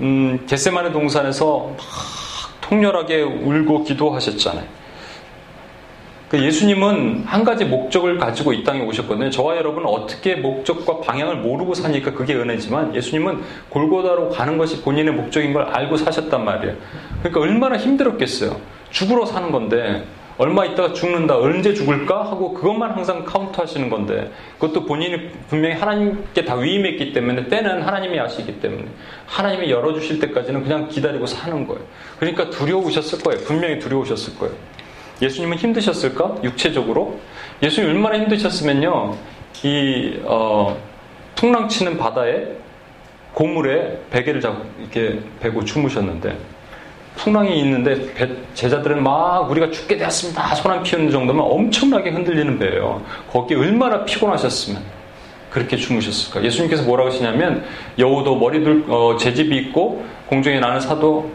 음, 0.00 0.44
겟세만의 0.48 0.92
동산에서 0.92 1.74
막 1.76 1.86
통렬하게 2.60 3.22
울고 3.22 3.84
기도하셨잖아요. 3.84 4.78
그 6.28 6.44
예수님은 6.44 7.24
한 7.24 7.42
가지 7.42 7.64
목적을 7.64 8.18
가지고 8.18 8.52
이 8.52 8.62
땅에 8.62 8.82
오셨거든요. 8.82 9.30
저와 9.30 9.56
여러분은 9.56 9.88
어떻게 9.88 10.34
목적과 10.34 11.00
방향을 11.00 11.36
모르고 11.36 11.72
사니까 11.72 12.12
그게 12.12 12.34
은혜지만 12.34 12.94
예수님은 12.94 13.42
골고다로 13.70 14.28
가는 14.28 14.58
것이 14.58 14.82
본인의 14.82 15.14
목적인 15.14 15.54
걸 15.54 15.62
알고 15.62 15.96
사셨단 15.96 16.44
말이에요. 16.44 16.76
그러니까 17.20 17.40
얼마나 17.40 17.78
힘들었겠어요. 17.78 18.60
죽으러 18.90 19.24
사는 19.24 19.50
건데 19.50 20.04
얼마 20.38 20.64
있다가 20.64 20.92
죽는다, 20.92 21.36
언제 21.36 21.74
죽을까? 21.74 22.24
하고 22.24 22.54
그것만 22.54 22.92
항상 22.92 23.24
카운트 23.24 23.60
하시는 23.60 23.90
건데, 23.90 24.30
그것도 24.60 24.86
본인이 24.86 25.30
분명히 25.48 25.74
하나님께 25.74 26.44
다 26.44 26.54
위임했기 26.54 27.12
때문에, 27.12 27.48
때는 27.48 27.82
하나님이 27.82 28.20
아시기 28.20 28.60
때문에, 28.60 28.84
하나님이 29.26 29.68
열어주실 29.68 30.20
때까지는 30.20 30.62
그냥 30.62 30.88
기다리고 30.88 31.26
사는 31.26 31.66
거예요. 31.66 31.82
그러니까 32.20 32.50
두려우셨을 32.50 33.20
거예요. 33.24 33.44
분명히 33.44 33.80
두려우셨을 33.80 34.38
거예요. 34.38 34.54
예수님은 35.20 35.56
힘드셨을까? 35.56 36.36
육체적으로? 36.44 37.18
예수님 37.60 37.90
얼마나 37.90 38.18
힘드셨으면요, 38.18 39.16
이, 39.64 40.20
어, 40.22 40.80
풍랑치는 41.34 41.98
바다에 41.98 42.46
고물에 43.34 44.02
베개를 44.10 44.40
잡고 44.40 44.64
이렇게 44.78 45.18
베고 45.40 45.64
주무셨는데, 45.64 46.38
풍랑이 47.18 47.58
있는데 47.60 48.14
제자들은 48.54 49.02
막 49.02 49.50
우리가 49.50 49.70
죽게 49.70 49.96
되었습니다. 49.96 50.54
소란 50.54 50.82
피우는 50.82 51.10
정도면 51.10 51.44
엄청나게 51.44 52.10
흔들리는 52.10 52.58
배예요. 52.58 53.02
거기 53.30 53.54
얼마나 53.54 54.04
피곤하셨으면 54.04 54.80
그렇게 55.50 55.76
주무셨을까? 55.76 56.44
예수님께서 56.44 56.84
뭐라고 56.84 57.10
하시냐면 57.10 57.64
여우도 57.98 58.36
머리들 58.36 58.84
어, 58.88 59.16
제집이 59.18 59.56
있고 59.56 60.04
공중에 60.26 60.60
나는 60.60 60.80
사도 60.80 61.30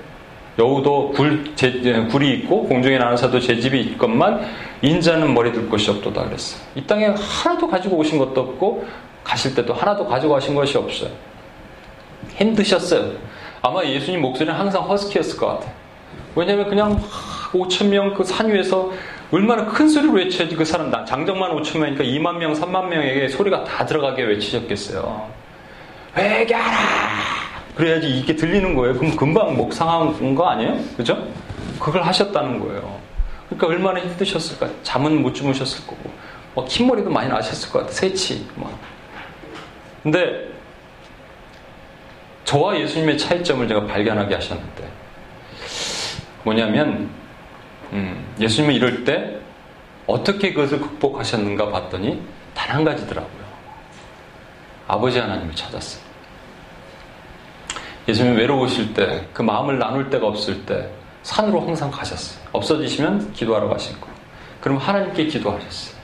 여우도 0.57 1.13
굴, 1.15 1.55
제, 1.55 1.71
굴이 2.11 2.31
있고 2.35 2.67
공중에 2.67 2.97
나는 2.99 3.17
사도 3.17 3.39
제집이 3.39 3.79
있건만 3.81 4.45
인자는 4.81 5.33
머리 5.33 5.51
둘 5.51 5.67
곳이 5.67 5.89
없도다 5.89 6.25
그랬어요. 6.25 6.61
이 6.75 6.83
땅에 6.83 7.07
하나도 7.07 7.67
가지고 7.67 7.97
오신 7.97 8.19
것도 8.19 8.39
없고 8.39 8.85
가실 9.23 9.55
때도 9.55 9.73
하나도 9.73 10.05
가지고 10.05 10.33
가신 10.33 10.53
것이 10.53 10.77
없어요. 10.77 11.09
힘드셨어요. 12.35 13.32
아마 13.65 13.82
예수님 13.86 14.21
목소리는 14.21 14.54
항상 14.60 14.84
허스키였을 14.84 15.38
것 15.38 15.47
같아요. 15.47 15.71
왜냐하면 16.36 16.67
그냥 16.69 17.02
5천 17.54 17.88
명 17.88 18.13
그 18.13 18.23
산 18.26 18.52
위에서 18.52 18.91
얼마나 19.32 19.65
큰 19.65 19.88
소리로 19.88 20.13
외쳐야지 20.13 20.56
그 20.58 20.65
사람 20.65 20.91
장정만 21.06 21.52
5천 21.52 21.80
명이니까 21.80 22.04
2만 22.04 22.38
명, 22.39 22.52
3만 22.54 22.88
명에게 22.89 23.30
소리가 23.30 23.63
다 23.63 23.86
들어가게 23.86 24.23
외치셨겠어요. 24.23 25.30
회개하라! 26.17 26.78
그래야지 27.76 28.10
이게 28.10 28.36
들리는 28.36 28.76
거예요. 28.76 28.95
그럼 28.97 29.15
금방 29.15 29.56
목 29.56 29.73
상한 29.73 30.36
거 30.36 30.45
아니에요? 30.49 30.78
그죠? 30.97 31.26
그걸 31.80 32.04
하셨다는 32.04 32.60
거예요. 32.60 32.99
그러니까 33.47 33.67
얼마나 33.67 33.99
힘드셨을까? 34.02 34.69
잠은 34.84 35.21
못 35.21 35.34
주무셨을 35.34 35.88
거고, 35.88 36.12
뭐 36.54 36.65
흰머리도 36.67 37.10
많이 37.10 37.30
나셨을 37.30 37.71
것 37.71 37.80
같아. 37.80 37.91
새치. 37.93 38.45
뭐. 38.56 38.78
근데 40.04 40.52
저와 42.53 42.79
예수님의 42.79 43.17
차이점을 43.17 43.67
제가 43.67 43.87
발견하게 43.87 44.35
하셨는데 44.35 44.87
뭐냐면 46.43 47.09
음, 47.91 48.35
예수님은 48.39 48.75
이럴 48.75 49.03
때 49.03 49.39
어떻게 50.05 50.53
그것을 50.53 50.79
극복하셨는가 50.79 51.71
봤더니 51.71 52.21
단 52.53 52.75
한 52.75 52.83
가지더라고요. 52.83 53.43
아버지 54.87 55.17
하나님을 55.17 55.55
찾았어요. 55.55 56.03
예수님 58.07 58.35
외로우실 58.35 58.93
때, 58.93 59.27
그 59.33 59.41
마음을 59.41 59.79
나눌 59.79 60.09
데가 60.11 60.27
없을 60.27 60.63
때 60.65 60.89
산으로 61.23 61.61
항상 61.61 61.89
가셨어요. 61.89 62.43
없어지시면 62.51 63.33
기도하러 63.33 63.67
가신 63.69 63.99
거예요. 63.99 64.15
그럼 64.61 64.77
하나님께 64.77 65.25
기도하셨어요. 65.25 65.95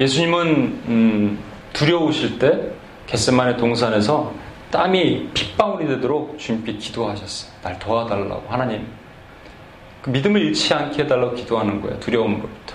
예수님은 0.00 0.44
음, 0.88 1.38
두려우실 1.74 2.38
때 2.38 2.70
겟세만의 3.06 3.58
동산에서 3.58 4.41
땀이 4.72 5.28
핏방울이 5.34 5.86
되도록 5.86 6.38
주님께 6.38 6.72
기도하셨어요. 6.72 7.52
날 7.62 7.78
도와달라고 7.78 8.44
하나님. 8.48 8.86
그 10.00 10.10
믿음을 10.10 10.40
잃지 10.40 10.74
않게 10.74 11.04
해달라고 11.04 11.36
기도하는 11.36 11.80
거예요. 11.80 12.00
두려움으로부터. 12.00 12.74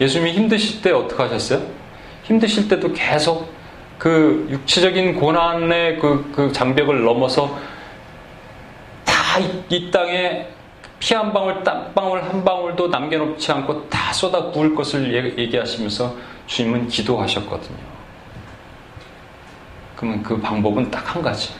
예수님이 0.00 0.32
힘드실 0.32 0.82
때 0.82 0.90
어떻게 0.90 1.22
하셨어요? 1.22 1.62
힘드실 2.24 2.66
때도 2.68 2.92
계속 2.94 3.52
그 3.98 4.48
육체적인 4.50 5.16
고난의 5.16 5.98
그, 5.98 6.32
그 6.34 6.52
장벽을 6.52 7.04
넘어서 7.04 7.56
다이 9.04 9.90
땅에 9.90 10.48
피 10.98 11.14
한 11.14 11.32
방울, 11.32 11.62
땀방울 11.62 12.22
한 12.22 12.44
방울도 12.44 12.88
남겨놓지 12.88 13.52
않고 13.52 13.88
다 13.88 14.12
쏟아 14.12 14.50
부을 14.50 14.74
것을 14.74 15.38
얘기하시면서 15.38 16.16
주님은 16.46 16.88
기도하셨거든요. 16.88 17.87
그러면 19.98 20.22
그 20.22 20.40
방법은 20.40 20.90
딱 20.92 21.12
한 21.14 21.20
가지. 21.22 21.52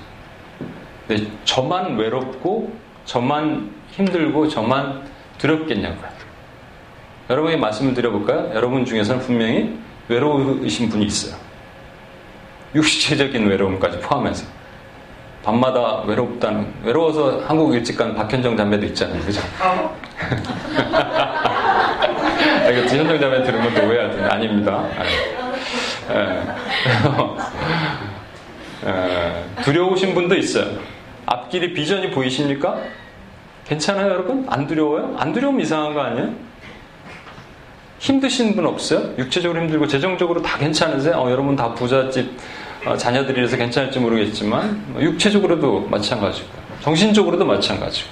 네, 1.08 1.26
저만 1.44 1.96
외롭고, 1.96 2.72
저만 3.04 3.72
힘들고, 3.90 4.46
저만 4.48 5.02
두렵겠냐고요. 5.38 6.08
여러분에게 7.30 7.60
말씀을 7.60 7.94
드려볼까요? 7.94 8.52
여러분 8.54 8.84
중에서는 8.84 9.20
분명히 9.22 9.76
외로우신 10.08 10.88
분이 10.88 11.06
있어요. 11.06 11.34
육체적인 12.74 13.46
외로움까지 13.48 13.98
포함해서. 14.00 14.46
밤마다 15.44 16.02
외롭다는, 16.02 16.72
외로워서 16.84 17.42
한국 17.46 17.74
일찍 17.74 17.96
간 17.96 18.14
박현정 18.14 18.56
자매도 18.56 18.86
있잖아요. 18.86 19.20
그죠? 19.22 19.40
아, 19.60 19.90
이거 22.70 22.80
현정 22.82 23.18
자매 23.18 23.42
들은 23.42 23.62
것도 23.62 23.86
오해하더니 23.88 24.22
아닙니다. 24.24 24.84
아, 26.08 26.14
예. 26.14 26.42
두려우신 29.64 30.14
분도 30.14 30.34
있어요. 30.36 30.78
앞길에 31.26 31.72
비전이 31.72 32.10
보이십니까? 32.10 32.78
괜찮아요, 33.66 34.12
여러분? 34.12 34.46
안 34.48 34.66
두려워요? 34.66 35.14
안 35.18 35.32
두려우면 35.32 35.60
이상한 35.60 35.94
거 35.94 36.00
아니에요? 36.00 36.32
힘드신 37.98 38.54
분 38.54 38.66
없어요? 38.66 39.14
육체적으로 39.18 39.60
힘들고 39.60 39.86
재정적으로 39.86 40.40
다 40.40 40.56
괜찮으세요? 40.56 41.16
어, 41.16 41.30
여러분 41.30 41.56
다 41.56 41.74
부잣집 41.74 42.30
어, 42.86 42.96
자녀들이라서 42.96 43.56
괜찮을지 43.56 43.98
모르겠지만 43.98 44.84
뭐 44.88 45.02
육체적으로도 45.02 45.88
마찬가지고 45.90 46.48
정신적으로도 46.80 47.44
마찬가지고 47.44 48.08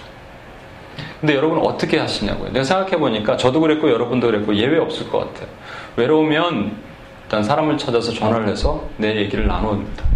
근데 1.20 1.34
여러분 1.36 1.60
어떻게 1.60 1.98
하시냐고요? 1.98 2.52
내가 2.52 2.64
생각해 2.64 2.98
보니까 2.98 3.36
저도 3.36 3.60
그랬고 3.60 3.90
여러분도 3.90 4.26
그랬고 4.26 4.54
예외 4.56 4.78
없을 4.78 5.08
것 5.08 5.18
같아요. 5.18 5.48
외로우면 5.96 6.76
일단 7.22 7.42
사람을 7.42 7.78
찾아서 7.78 8.12
전화를 8.12 8.48
해서 8.48 8.86
내 8.98 9.16
얘기를 9.16 9.46
나눕니다. 9.46 10.15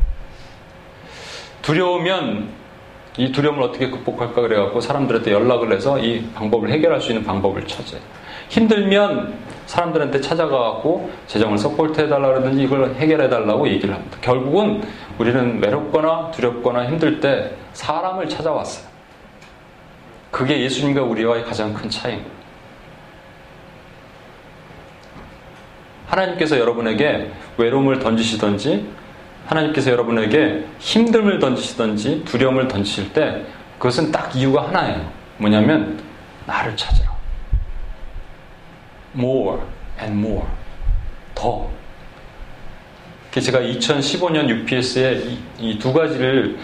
두려우면 1.63 2.49
이 3.17 3.33
두려움을 3.33 3.63
어떻게 3.63 3.91
극복할까 3.91 4.41
그래갖고 4.41 4.81
사람들한테 4.81 5.33
연락을 5.33 5.73
해서 5.73 5.99
이 5.99 6.25
방법을 6.35 6.71
해결할 6.71 7.01
수 7.01 7.11
있는 7.13 7.25
방법을 7.25 7.67
찾아요. 7.67 8.01
힘들면 8.49 9.35
사람들한테 9.67 10.21
찾아가갖고 10.21 11.11
재정을 11.27 11.59
support 11.59 12.01
해달라 12.01 12.29
그러든지 12.29 12.63
이걸 12.63 12.95
해결해달라고 12.95 13.69
얘기를 13.69 13.95
합니다. 13.95 14.19
결국은 14.21 14.83
우리는 15.19 15.63
외롭거나 15.63 16.31
두렵거나 16.33 16.87
힘들 16.87 17.21
때 17.21 17.53
사람을 17.73 18.29
찾아왔어요. 18.29 18.89
그게 20.31 20.61
예수님과 20.63 21.03
우리와의 21.03 21.45
가장 21.45 21.75
큰 21.75 21.91
차이입니다. 21.91 22.31
하나님께서 26.07 26.59
여러분에게 26.59 27.31
외로움을 27.57 28.01
던지시던지 28.01 28.89
하나님께서 29.51 29.91
여러분에게 29.91 30.65
힘듦을 30.79 31.41
던지시든지 31.41 32.25
두려움을 32.25 32.69
던지실 32.69 33.13
때 33.13 33.43
그것은 33.79 34.13
딱 34.13 34.35
이유가 34.35 34.69
하나예요. 34.69 35.11
뭐냐면 35.39 36.01
나를 36.47 36.77
찾으라. 36.77 37.11
more 39.17 39.59
and 40.01 40.19
more. 40.19 40.47
더. 41.35 41.69
제가 43.33 43.61
2015년 43.61 44.49
UPS에 44.49 45.23
이 45.59 45.79
두 45.79 45.93
가지를 45.93 46.59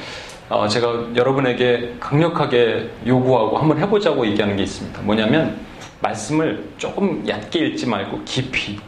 어, 0.48 0.68
제가 0.68 1.08
여러분에게 1.16 1.96
강력하게 1.98 2.88
요구하고 3.04 3.58
한번 3.58 3.78
해보자고 3.78 4.24
얘기하는 4.28 4.56
게 4.56 4.62
있습니다. 4.62 5.02
뭐냐면 5.02 5.58
말씀을 6.00 6.68
조금 6.78 7.26
얕게 7.26 7.58
읽지 7.66 7.86
말고 7.86 8.22
깊이 8.24 8.78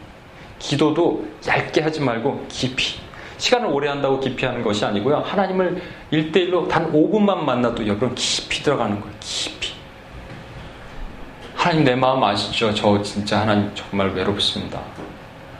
기도도 0.57 1.25
얇게 1.45 1.81
하지 1.81 1.99
말고 1.99 2.45
깊이 2.47 2.99
시간을 3.39 3.67
오래 3.69 3.87
한다고 3.87 4.19
깊이 4.19 4.45
하는 4.45 4.61
것이 4.63 4.85
아니고요. 4.85 5.17
하나님을 5.25 5.81
일대일로단 6.11 6.91
5분만 6.91 7.37
만나도 7.39 7.87
여러분 7.87 8.13
깊이 8.13 8.61
들어가는 8.61 8.99
거예요. 8.99 9.15
깊이. 9.21 9.73
하나님 11.55 11.83
내 11.85 11.95
마음 11.95 12.23
아시죠? 12.23 12.73
저 12.73 13.01
진짜 13.01 13.39
하나님 13.41 13.71
정말 13.73 14.09
외롭습니다. 14.13 14.79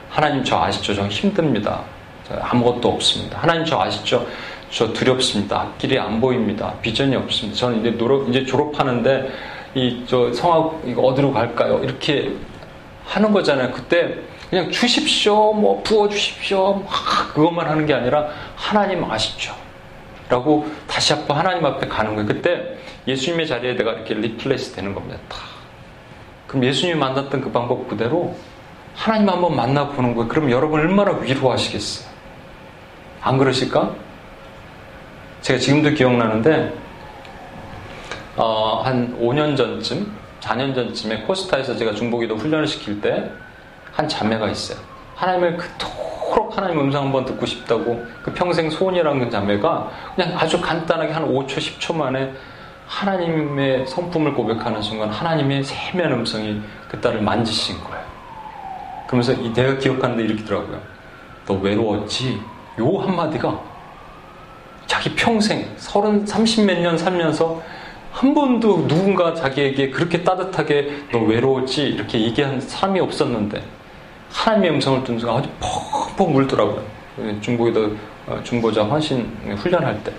하나님 0.10 0.44
저 0.44 0.60
아시죠? 0.62 0.94
저 0.94 1.08
힘듭니다. 1.08 1.82
저 2.28 2.36
아무것도 2.36 2.90
없습니다. 2.90 3.40
하나님 3.40 3.66
저 3.66 3.80
아시죠? 3.80 4.28
저 4.70 4.92
두렵습니다. 4.94 5.62
앞길이 5.62 5.98
안 5.98 6.20
보입니다. 6.22 6.74
비전이 6.82 7.16
없습니다. 7.16 7.58
저는 7.60 7.80
이제 7.80 7.98
노력, 7.98 8.30
이제 8.30 8.46
졸업하는데 8.46 9.32
이 9.76 10.04
저 10.08 10.34
성악 10.34 10.82
이거 10.86 11.04
어디로 11.04 11.32
갈까요? 11.32 11.80
이렇게 11.84 12.34
하는 13.06 13.32
거잖아요. 13.32 13.72
그때 13.72 14.16
그냥 14.50 14.72
주십시오, 14.72 15.54
뭐 15.54 15.82
부어주십시오, 15.84 16.76
막 16.76 17.34
그것만 17.34 17.68
하는 17.68 17.86
게 17.86 17.94
아니라 17.94 18.30
하나님 18.56 19.04
아시죠? 19.04 19.54
라고 20.28 20.68
다시 20.88 21.14
한번 21.14 21.38
하나님 21.38 21.66
앞에 21.66 21.88
가는 21.88 22.16
거예요. 22.16 22.28
그때 22.28 22.78
예수님의 23.08 23.48
자리에 23.48 23.76
내가 23.76 23.94
이렇게 23.94 24.14
replace 24.14 24.76
되는 24.76 24.94
겁니다. 24.94 25.20
다. 25.28 25.38
그럼 26.48 26.66
예수님이 26.66 27.00
만났던 27.00 27.42
그 27.42 27.52
방법 27.52 27.88
그대로 27.88 28.36
하나님 28.96 29.30
한번 29.30 29.56
만나보는 29.56 30.16
거예요. 30.16 30.28
그럼 30.28 30.52
여러분 30.52 30.80
얼마나 30.80 31.12
위로하시겠어요? 31.12 32.10
안 33.22 33.38
그러실까? 33.38 33.96
제가 35.42 35.60
지금도 35.60 35.92
기억나는데, 35.92 36.74
어, 38.36 38.82
한 38.84 39.18
5년 39.20 39.56
전쯤, 39.56 40.12
4년 40.42 40.76
전쯤에 40.76 41.22
코스타에서 41.22 41.76
제가 41.76 41.94
중보기도 41.94 42.36
훈련을 42.36 42.68
시킬 42.68 43.00
때, 43.00 43.32
한 44.00 44.08
자매가 44.08 44.48
있어요. 44.48 44.80
하나님을 45.16 45.58
그토록 45.58 46.56
하나님 46.56 46.80
음성 46.80 47.04
한번 47.04 47.26
듣고 47.26 47.46
싶다고 47.46 48.06
그 48.24 48.32
평생 48.32 48.70
소원이라는 48.70 49.26
그 49.26 49.30
자매가 49.30 49.92
그냥 50.16 50.38
아주 50.38 50.62
간단하게 50.62 51.12
한 51.12 51.28
5초, 51.28 51.58
10초 51.58 51.94
만에 51.98 52.32
하나님의 52.88 53.86
성품을 53.88 54.36
고백하는 54.36 54.82
순간 54.82 55.10
하나님의 55.10 55.66
세면 55.66 56.14
음성이 56.14 56.62
그 56.88 57.02
딸을 57.02 57.22
만지신 57.22 57.78
거예요. 57.84 58.06
그러면서 59.08 59.34
이 59.34 59.52
내가 59.52 59.78
기억하는데 59.78 60.24
이렇게더라고요. 60.24 60.80
너 61.46 61.56
외로웠지? 61.56 62.42
요 62.80 63.00
한마디가 63.00 63.60
자기 64.88 65.14
평생 65.14 65.74
서른 65.76 66.26
삼십 66.26 66.66
몇 66.66 66.80
년 66.80 66.98
살면서 66.98 67.62
한 68.14 68.34
번도 68.34 68.88
누군가 68.88 69.34
자기에게 69.36 69.90
그렇게 69.90 70.24
따뜻하게 70.24 71.04
너 71.12 71.20
외로웠지 71.20 71.84
이렇게 71.84 72.22
얘기한 72.22 72.62
사람이 72.62 73.02
없었는데 73.02 73.62
하나님의 74.32 74.72
음성을 74.72 75.04
듣는 75.04 75.20
순간 75.20 75.38
아주 75.38 75.50
퍽퍽 75.60 76.32
물더라고요. 76.32 76.84
중보기도 77.42 77.96
어, 78.28 78.40
중보자 78.44 78.84
헌신 78.84 79.56
훈련할 79.58 80.04
때. 80.04 80.14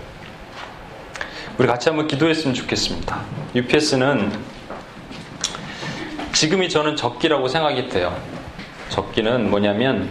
우리 1.58 1.66
같이 1.66 1.88
한번 1.88 2.06
기도했으면 2.06 2.54
좋겠습니다. 2.54 3.20
UPS는 3.54 4.32
지금이 6.32 6.68
저는 6.68 6.96
적기라고 6.96 7.48
생각이 7.48 7.88
돼요. 7.88 8.16
적기는 8.88 9.50
뭐냐면 9.50 10.10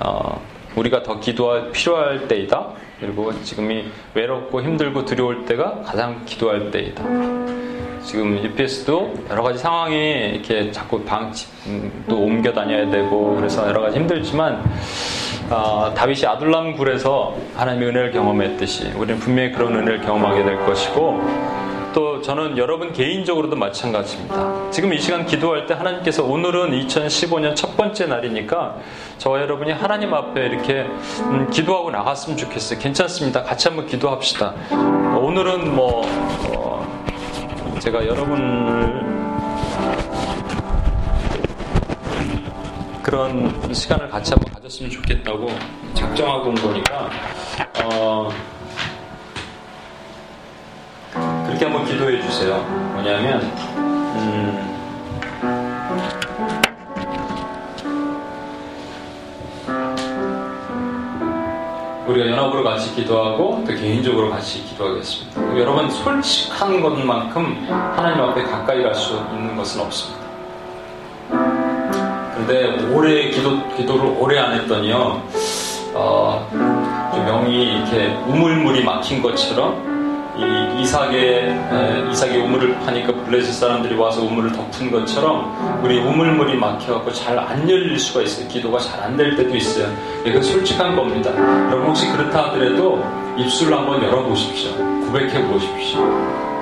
어, 0.00 0.40
우리가 0.74 1.02
더 1.02 1.20
기도할 1.20 1.70
필요할 1.70 2.28
때이다. 2.28 2.72
그리고 3.04 3.32
지금이 3.42 3.84
외롭고 4.14 4.62
힘들고 4.62 5.04
두려울 5.04 5.44
때가 5.44 5.82
가장 5.82 6.22
기도할 6.24 6.70
때이다. 6.70 7.04
지금 8.02 8.42
UPS도 8.42 9.14
여러 9.30 9.42
가지 9.42 9.58
상황이 9.58 9.96
이렇게 10.34 10.70
자꾸 10.70 11.02
방또 11.04 11.36
음, 11.66 12.04
옮겨 12.08 12.52
다녀야 12.52 12.88
되고 12.90 13.34
그래서 13.36 13.66
여러 13.66 13.80
가지 13.80 13.98
힘들지만 13.98 14.62
어, 15.50 15.92
다윗이 15.94 16.26
아둘람 16.26 16.76
굴에서 16.76 17.34
하나님의 17.56 17.88
은혜를 17.88 18.12
경험했듯이 18.12 18.92
우리는 18.96 19.18
분명히 19.18 19.52
그런 19.52 19.74
은혜를 19.74 20.02
경험하게 20.02 20.44
될 20.44 20.64
것이고 20.66 21.22
또 21.94 22.20
저는 22.20 22.58
여러분 22.58 22.92
개인적으로도 22.92 23.54
마찬가지입니다. 23.56 24.70
지금 24.70 24.92
이 24.92 24.98
시간 24.98 25.24
기도할 25.24 25.66
때 25.66 25.74
하나님께서 25.74 26.24
오늘은 26.24 26.72
2015년 26.72 27.54
첫 27.54 27.76
번째 27.76 28.06
날이니까 28.06 28.76
저와 29.18 29.40
여러분이 29.40 29.72
하나님 29.72 30.12
앞에 30.12 30.46
이렇게 30.46 30.82
음, 31.20 31.48
기도하고 31.50 31.90
나갔으면 31.90 32.36
좋겠어요. 32.36 32.78
괜찮습니다. 32.78 33.42
같이 33.42 33.68
한번 33.68 33.86
기도합시다. 33.86 34.54
오늘은 35.18 35.74
뭐 35.74 36.02
어, 36.48 37.78
제가 37.80 38.06
여러분을 38.06 39.14
그런 43.02 43.72
시간을 43.72 44.08
같이 44.08 44.32
한번 44.32 44.52
가졌으면 44.54 44.90
좋겠다고 44.90 45.48
작정하고 45.94 46.48
온 46.48 46.54
거니까 46.54 47.08
어, 47.84 48.30
그렇게 51.46 51.64
한번 51.66 51.84
기도해 51.84 52.20
주세요. 52.22 52.58
뭐냐면 52.92 53.40
음, 53.76 54.73
우리가 62.14 62.30
연합으로 62.30 62.62
같이 62.62 62.94
기도하고 62.94 63.64
또 63.66 63.74
개인적으로 63.74 64.30
같이 64.30 64.64
기도하겠습니다. 64.64 65.58
여러분 65.58 65.90
솔직한 65.90 66.80
것만큼 66.80 67.66
하나님 67.68 68.22
앞에 68.22 68.44
가까이 68.44 68.82
갈 68.82 68.94
수 68.94 69.14
있는 69.32 69.56
것은 69.56 69.80
없습니다. 69.80 70.24
그런데 71.28 72.94
오래 72.94 73.28
기도 73.30 73.68
기도를 73.76 74.16
오래 74.20 74.38
안 74.38 74.54
했더니요, 74.54 75.22
어, 75.94 76.48
좀 77.12 77.24
명이 77.24 77.64
이렇게 77.64 78.06
우물물이 78.28 78.84
막힌 78.84 79.20
것처럼 79.20 79.93
이 80.36 80.82
이삭의 80.82 82.10
이삭의 82.10 82.38
우물을 82.42 82.80
파니까 82.80 83.12
블레셋 83.24 83.54
사람들이 83.54 83.94
와서 83.94 84.22
우물을 84.22 84.52
덮은 84.52 84.90
것처럼 84.90 85.80
우리 85.82 85.98
우물물이 85.98 86.56
막혀갖고 86.56 87.12
잘 87.12 87.38
안 87.38 87.68
열릴 87.68 87.98
수가 87.98 88.22
있어요. 88.22 88.48
기도가 88.48 88.78
잘 88.78 89.00
안 89.02 89.16
될 89.16 89.36
때도 89.36 89.54
있어요. 89.54 89.86
이건 90.24 90.42
솔직한 90.42 90.96
겁니다. 90.96 91.30
여러분 91.70 91.88
혹시 91.88 92.10
그렇다 92.10 92.46
하더라도 92.46 93.04
입술을 93.36 93.76
한번 93.76 94.02
열어보십시오. 94.02 94.72
고백해 95.06 95.46
보십시오. 95.46 96.00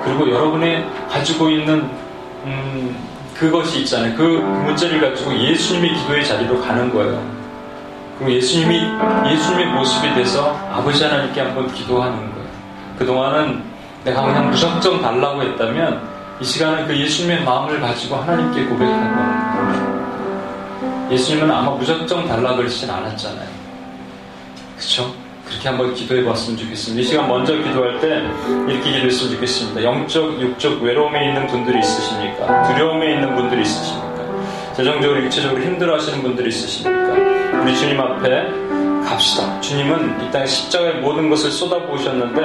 그리고 0.03 0.29
여러분이 0.29 0.83
가지고 1.09 1.49
있는 1.49 1.89
음, 2.45 2.95
그것이 3.35 3.79
있잖아요. 3.81 4.15
그 4.15 4.21
문제를 4.21 5.01
가지고 5.01 5.33
예수님의 5.35 5.95
기도의 5.95 6.25
자리로 6.25 6.61
가는 6.61 6.93
거예요. 6.93 7.21
그리고 8.19 8.33
예수님이 8.33 8.81
예수님의 9.31 9.67
모습이 9.73 10.13
돼서 10.13 10.55
아버지 10.71 11.03
하나님께 11.03 11.41
한번 11.41 11.73
기도하는 11.73 12.17
거예요. 12.17 12.32
그동안은 12.97 13.63
내가 14.03 14.21
그냥 14.23 14.49
무작정 14.49 15.01
달라고 15.01 15.41
했다면 15.41 16.01
이 16.39 16.43
시간은 16.45 16.87
그 16.87 16.97
예수님의 16.97 17.43
마음을 17.43 17.79
가지고 17.79 18.17
하나님께 18.17 18.65
고백하는 18.65 19.15
겁니다. 19.15 21.09
예수님은 21.11 21.49
아마 21.49 21.71
무작정 21.71 22.27
달라 22.27 22.55
그러시진 22.55 22.89
않았잖아요. 22.89 23.47
그쵸? 24.77 25.13
그렇게 25.45 25.69
한번 25.69 25.93
기도해 25.93 26.23
봤으면 26.23 26.57
좋겠습니다. 26.57 27.01
이 27.01 27.05
시간 27.05 27.27
먼저 27.27 27.53
기도할 27.53 27.99
때 27.99 28.23
이렇게 28.67 28.91
기도했으면 28.91 29.33
좋겠습니다. 29.33 29.83
영적, 29.83 30.41
육적 30.41 30.81
외로움에 30.81 31.27
있는 31.27 31.47
분들이 31.47 31.79
있으십니까? 31.79 32.63
두려움에 32.63 33.13
있는 33.13 33.35
분들이 33.35 33.61
있으십니까? 33.61 34.13
재정적으로, 34.75 35.21
육체적으로 35.23 35.61
힘들어 35.61 35.95
하시는 35.95 36.23
분들이 36.23 36.49
있으십니까? 36.49 37.61
우리 37.61 37.75
주님 37.75 37.99
앞에 37.99 38.47
갑시다. 39.05 39.59
주님은 39.61 40.23
이 40.23 40.31
땅에 40.31 40.45
십자가의 40.45 40.95
모든 40.95 41.29
것을 41.29 41.51
쏟아부으셨는데 41.51 42.41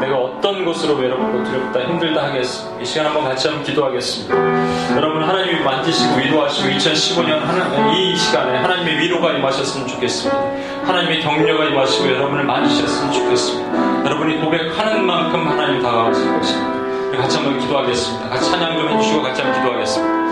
내가 0.00 0.16
어떤 0.16 0.64
것으로 0.64 0.94
외롭고 0.94 1.44
두렵다 1.44 1.80
힘들다 1.80 2.24
하겠습니다. 2.28 2.80
이 2.80 2.84
시간 2.84 3.06
한번 3.06 3.24
같이 3.24 3.48
한번 3.48 3.64
기도하겠습니다. 3.64 4.96
여러분 4.96 5.22
하나님이 5.22 5.60
만지시고 5.60 6.16
위로하시고 6.16 6.68
2015년 6.68 7.40
하나, 7.40 7.92
이 7.92 8.16
시간에 8.16 8.58
하나님의 8.58 8.98
위로가 8.98 9.32
임하셨으면 9.32 9.86
좋겠습니다. 9.86 10.38
하나님의 10.84 11.20
격려가 11.20 11.64
임하시고 11.66 12.08
여러분을 12.08 12.44
만지셨으면 12.44 13.12
좋겠습니다. 13.12 14.04
여러분이 14.04 14.40
고백하는 14.40 15.04
만큼 15.04 15.46
하나님 15.48 15.82
다가가실 15.82 16.32
것입니다. 16.32 16.78
같이 17.18 17.36
한번 17.36 17.58
기도하겠습니다. 17.58 18.28
같이 18.28 18.50
찬양 18.50 18.78
좀 18.78 18.88
해주시고 18.88 19.22
같이 19.22 19.42
한번 19.42 19.60
기도하겠습니다. 19.60 20.27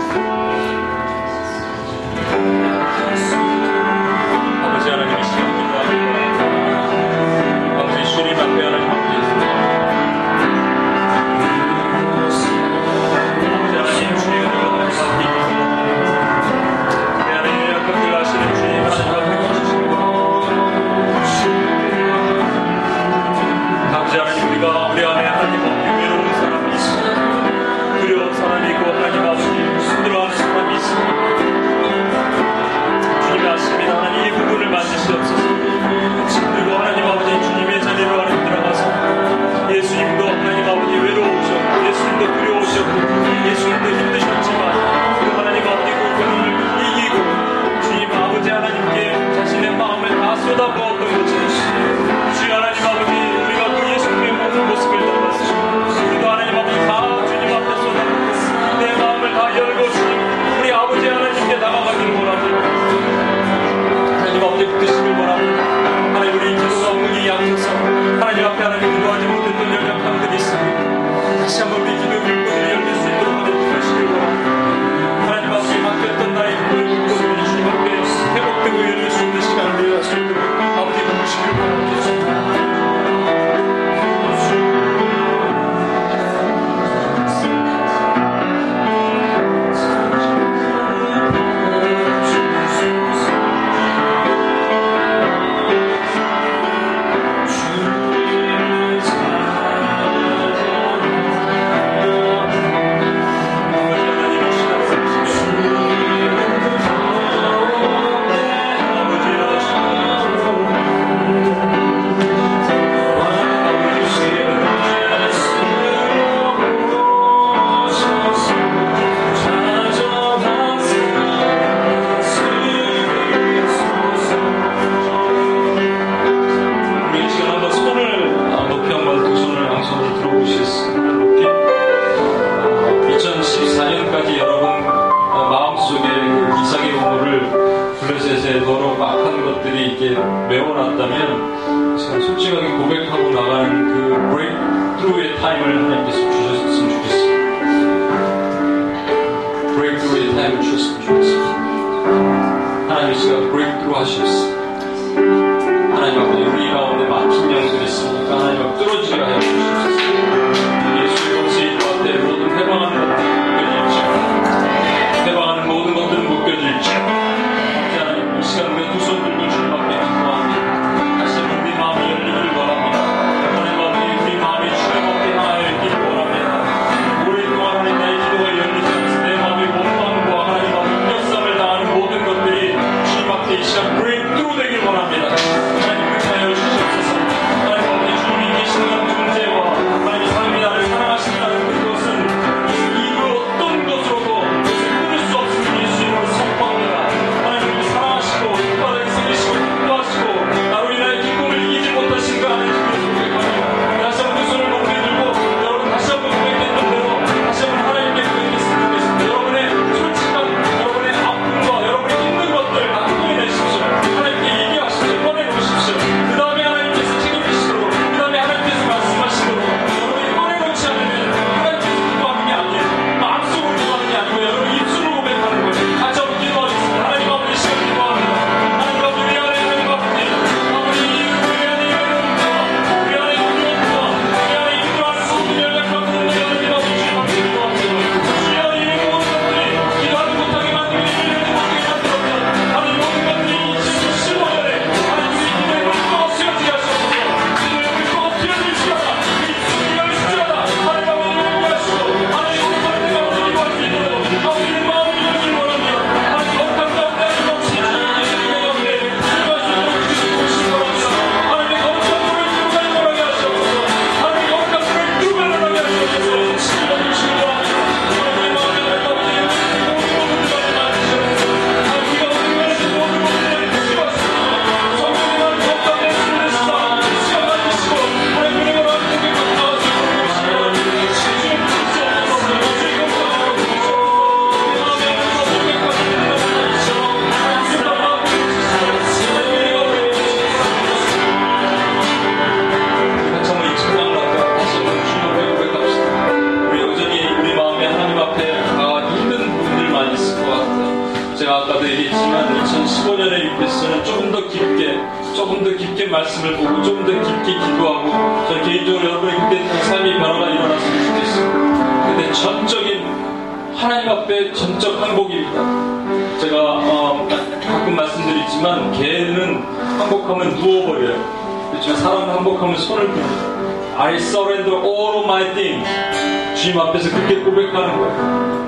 주님 326.57 326.79
앞에서 326.79 327.09
그렇게 327.15 327.39
고백하는 327.43 327.97
거예요. 327.99 328.65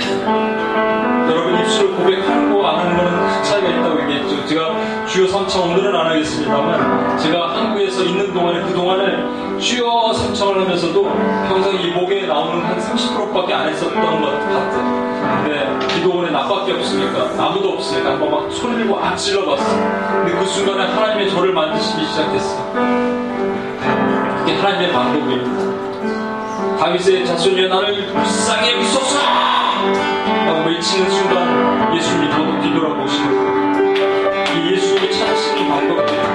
여러분 1.29 1.59
입술을 1.59 1.95
고백하는 1.95 2.53
거 2.53 2.59
안 2.69 2.79
하는 2.79 2.97
거는 2.97 3.43
차이가 3.43 3.67
있다고 3.67 4.01
얘기했죠. 4.03 4.45
제가 4.45 5.05
주요 5.07 5.25
3차 5.27 5.63
오늘은 5.63 5.95
안 5.95 6.07
하겠습니다만 6.07 7.17
제가 7.17 7.55
한국에서 7.57 8.03
있는 8.03 8.31
동안에 8.33 8.61
그동안에 8.63 9.59
주요 9.59 9.85
3차을 10.13 10.59
하면서도 10.59 11.03
평생 11.47 11.81
이 11.81 11.87
목에 11.91 12.27
나오는 12.27 12.63
한 12.63 12.77
30%밖에 12.77 13.53
안 13.53 13.67
했었던 13.69 14.21
것 14.21 14.27
같아요. 14.27 15.09
근데 15.43 15.87
기도원에 15.95 16.31
나밖에 16.31 16.73
없으니까 16.73 17.31
아무도 17.43 17.69
없으니까 17.73 18.11
한번 18.11 18.31
막 18.31 18.51
소리를 18.51 18.85
막 18.85 19.15
질러봤어. 19.15 19.65
근데 19.65 20.37
그 20.37 20.45
순간에 20.45 20.85
하나님의 20.85 21.29
저를 21.31 21.53
만드시기 21.53 22.05
시작했어요. 22.05 22.71
그게 24.39 24.55
하나님의 24.57 24.91
방법입니다. 24.93 25.68
다윗의 26.80 27.25
자손이여 27.25 27.67
나를 27.67 28.07
불쌍히 28.07 28.71
여기소서. 28.71 29.19
하고 29.19 30.69
외치는 30.69 31.11
순간 31.11 31.93
예수님이 31.93 32.30
뒤돌아보시는 32.61 33.95
이 34.55 34.71
예수님이 34.71 35.11
찾으시는 35.11 35.67
방법들 35.67 36.28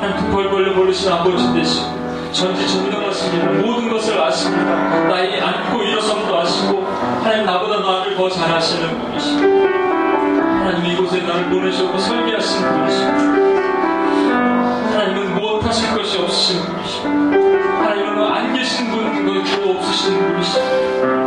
하나님 0.00 0.16
두벌 0.18 0.50
벌려 0.50 0.74
버리신 0.74 1.10
아버지 1.10 1.52
되시고 1.54 2.06
전지전능하십니다. 2.32 3.46
모든 3.66 3.88
것을 3.88 4.20
아십니다. 4.20 4.74
나이 5.08 5.40
안고 5.40 5.82
일어섬도 5.82 6.38
아시고 6.38 6.84
하나님 7.22 7.46
나보다 7.46 7.80
나를 7.80 8.14
더 8.14 8.28
잘하시는 8.28 9.00
분이십니다. 9.00 9.66
하나님 10.60 10.92
이곳에 10.92 11.22
나를 11.22 11.48
보내셔고 11.48 11.98
설계하신 11.98 12.68
분이십니다. 12.68 13.18
하나님은 14.92 15.34
무엇하실 15.34 15.96
것이 15.96 16.18
없으신 16.18 16.62
분이십니다. 16.62 17.10
하나님은 17.80 18.32
안 18.32 18.52
계신 18.52 18.90
분도 18.90 19.70
없으신 19.70 20.18
분이십니다. 20.18 21.26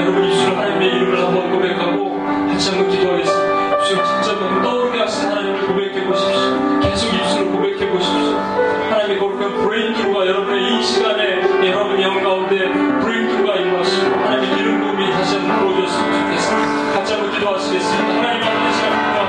여러분 0.00 0.24
입술로 0.24 0.56
하나님의 0.56 0.88
이름을 0.88 1.26
한번 1.26 1.50
고백하고 1.50 2.20
같이 2.48 2.70
한번 2.70 2.88
기도하겠습니다. 2.88 3.80
주님 3.82 4.04
진짜 4.04 4.62
떠오르게 4.62 4.98
하신 5.00 5.28
하나님을 5.28 5.66
고백해 5.66 6.06
보십시오. 6.06 6.80
계속 6.80 7.14
입술로 7.14 7.50
고백해 7.90 7.98
보십시오. 7.98 8.38
하나님의 8.90 9.18
거룩한 9.18 9.56
브레이크가 9.58 10.26
여러분의 10.26 10.78
이 10.78 10.82
시간에 10.82 11.40
여러분의 11.70 12.02
영 12.02 12.22
가운데 12.22 12.72
브레이크가 13.00 13.56
임하시고 13.56 14.16
하나님의 14.16 14.58
이름 14.58 14.80
부음이 14.80 15.10
다시 15.10 15.36
한번 15.36 15.60
보여줬으면 15.60 16.20
좋겠습니다. 16.20 16.92
같이 16.92 17.12
한번 17.12 17.32
기도하시겠습니다. 17.32 18.14
하나님 18.14 18.42
아버지 18.42 18.76
시간 18.76 19.19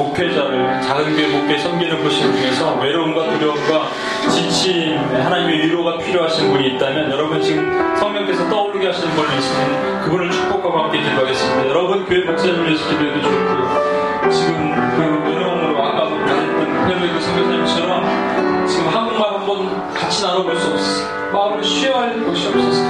목회자를 0.00 0.80
작은 0.80 1.14
교회 1.14 1.28
목회 1.28 1.58
섬기는 1.58 1.96
분들 1.98 2.10
중에서 2.10 2.74
외로움과 2.76 3.30
두려움과 3.30 3.90
지침 4.30 4.96
하나님의 4.96 5.58
위로가 5.58 5.98
필요하신 5.98 6.50
분이 6.52 6.68
있다면 6.68 7.10
여러분 7.10 7.42
지금 7.42 7.70
성령께서 7.96 8.48
떠오르게 8.48 8.86
하시는 8.86 9.10
분이 9.10 9.38
있으면 9.38 10.02
그분을 10.02 10.30
축복하고 10.30 10.84
함께 10.84 11.02
기도하겠습니다. 11.02 11.68
여러분 11.68 12.06
교회 12.06 12.24
목사님 12.24 12.64
위해서 12.64 12.88
기도해도 12.88 13.20
좋고요. 13.20 14.30
지금 14.30 14.74
그 14.96 15.30
외로움으로 15.30 15.82
아까 15.82 16.04
말했던 16.08 16.88
페르메 16.88 17.12
그 17.12 17.20
선교사님처럼 17.20 18.66
지금 18.66 18.88
한국말 18.88 19.34
한번 19.34 19.92
같이 19.92 20.22
나눠볼 20.22 20.56
수 20.56 20.70
없어요. 20.70 21.30
마음을 21.32 21.62
쉬어야 21.62 22.00
할 22.00 22.24
것이 22.24 22.48
없어서 22.48 22.82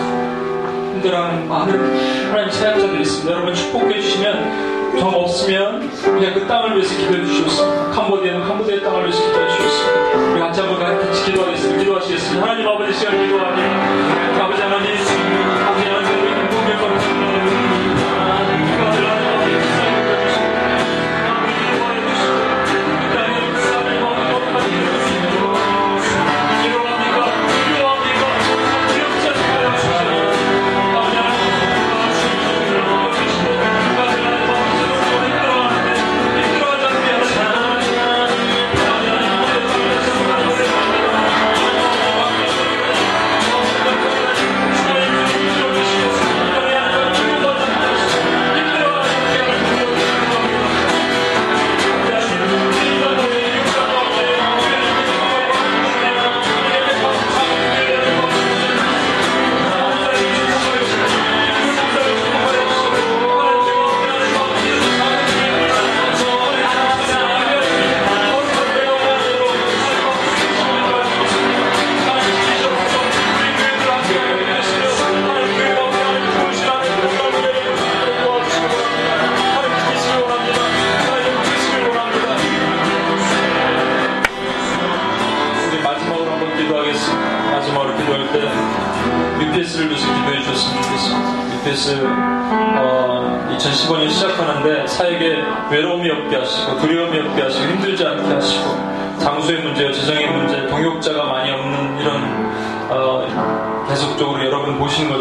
힘들어하는 0.92 1.48
많은 1.48 2.30
하나님 2.30 2.50
사역자들이 2.52 3.02
있습니다. 3.02 3.32
여러분 3.32 3.52
축복해 3.52 4.00
주시면 4.00 4.70
정 4.98 5.08
없으면 5.14 5.89
그냥 6.20 6.34
그 6.34 6.46
땅을 6.46 6.76
위해서 6.76 6.94
기도해 6.94 7.24
주셨습니다. 7.24 7.90
캄보디아는 7.92 8.46
캄보디아 8.46 8.82
땅을 8.82 9.04
위해서 9.04 9.24
기도해 9.24 9.48
주셨습니다. 9.48 10.18
우리 10.32 10.40
같이 10.40 10.60
한번 10.60 10.78
같이 10.78 11.24
기도하겠습니다. 11.24 11.78
기도하시겠습니다. 11.80 12.46
하나님 12.46 12.68
아버지 12.68 12.92
시간 12.92 13.18
기도합니다. 13.18 14.44
아버지 14.44 14.60
하나님 14.60 14.92
아버지 14.92 15.88
하나님 15.88 16.10
우리 16.66 16.76
거룩한 16.76 17.24
아들 17.24 17.39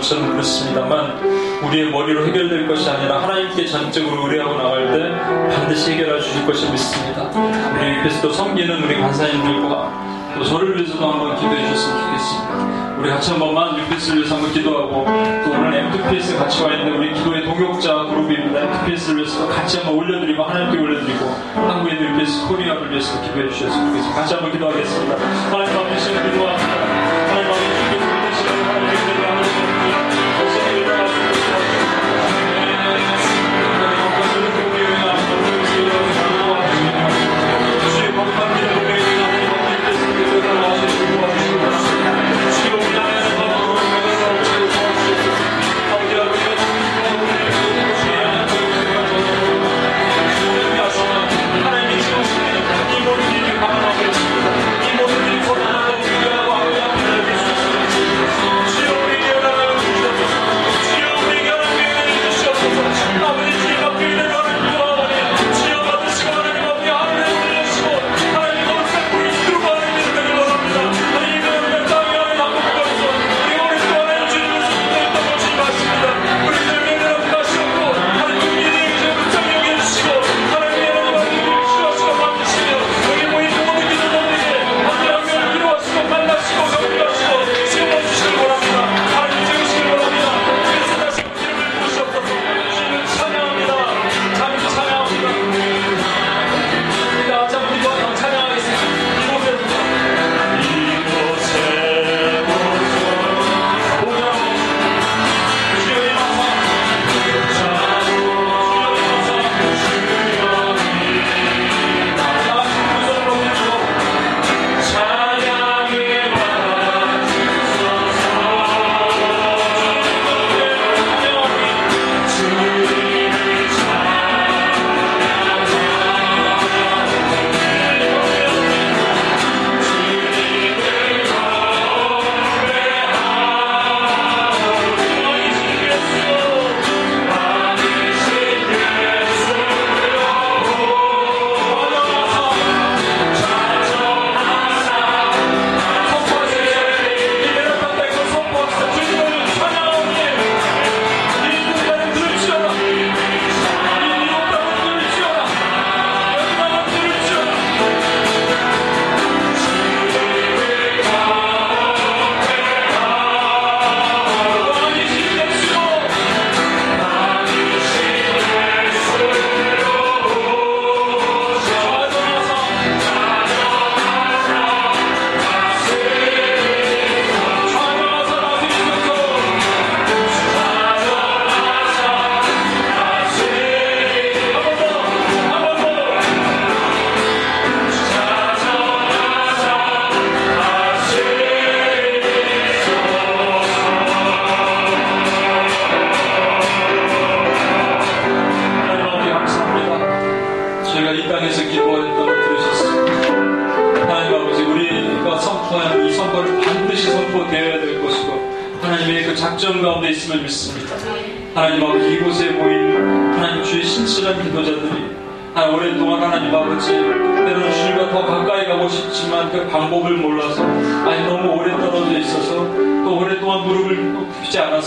것처럼 0.10 0.32
그렇습니다만 0.32 1.20
우리의 1.64 1.92
머리로 1.92 2.26
해결될 2.26 2.68
것이 2.68 2.90
아니라 2.90 3.22
하나님께 3.22 3.66
전적으로 3.68 4.24
의뢰하고 4.26 4.56
나갈 4.56 4.92
때 4.92 5.56
반드시 5.56 5.92
해결해 5.94 6.20
주실 6.20 6.46
것을 6.46 6.72
믿습니다. 6.72 7.30
우리 7.78 7.98
UPS도 8.00 8.32
섬기는 8.34 8.84
우리 8.84 8.96
간사님들과 9.00 10.10
또 10.36 10.44
저를 10.44 10.76
위해서도 10.76 11.12
한번 11.12 11.36
기도해 11.36 11.62
주셨으면 11.68 12.02
좋겠습니다. 12.02 12.80
우리 13.00 13.10
같이 13.10 13.32
한 13.32 13.40
번만 13.40 13.78
UPS를 13.78 14.18
위해서 14.18 14.36
한번 14.36 14.52
기도하고 14.52 15.06
또 15.46 15.52
오늘 15.52 15.74
FPS에 15.76 16.38
같이 16.38 16.64
와 16.64 16.74
있는 16.74 16.98
우리 16.98 17.14
기도의 17.14 17.46
동역자 17.46 18.06
그룹입니다. 18.06 18.82
FPS를 18.82 19.18
위해서 19.18 19.48
같이 19.48 19.78
한번 19.78 19.96
올려드리고 19.96 20.44
하나님께 20.44 20.78
올려드리고 20.80 21.26
한국인 21.56 21.98
FPS 21.98 22.48
코리아를 22.48 22.92
위해서 22.92 23.22
기도해 23.22 23.50
주셨으면 23.50 23.88
좋겠습니다. 23.88 24.22
같이 24.22 24.34
한번 24.34 24.52
기도하겠습니다. 24.52 25.16
하나님 25.52 25.78
아버지 25.78 26.12
기도합니다. 26.12 26.68
하나님 27.30 27.48
아버지 27.48 27.99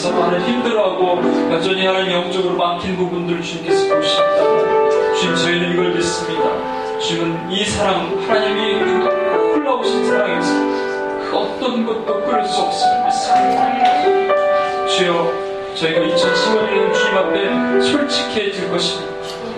나서반을 0.02 0.40
힘들어하고 0.40 1.52
여전히 1.52 1.86
하나님 1.86 2.10
영적으로 2.10 2.56
막힌 2.56 2.96
부분들을 2.96 3.40
주님께서 3.40 3.94
보십니다. 3.94 5.14
주님 5.14 5.36
저희는 5.36 5.72
이걸 5.72 5.94
믿습니다. 5.94 6.98
주님은 6.98 7.52
이 7.52 7.64
사랑 7.64 8.20
하나님이 8.26 8.80
흘러오신 9.54 10.06
사랑에서 10.06 10.52
그 10.54 11.36
어떤 11.36 11.86
것도 11.86 12.20
끊을 12.24 12.44
수 12.44 12.62
없음을 12.62 13.04
믿습니다. 13.04 14.86
주여 14.88 15.32
저희가 15.76 16.00
2015년에는 16.00 16.94
주님 16.94 17.18
앞에 17.18 17.80
솔직해질 17.82 18.70
것입니다. 18.70 19.12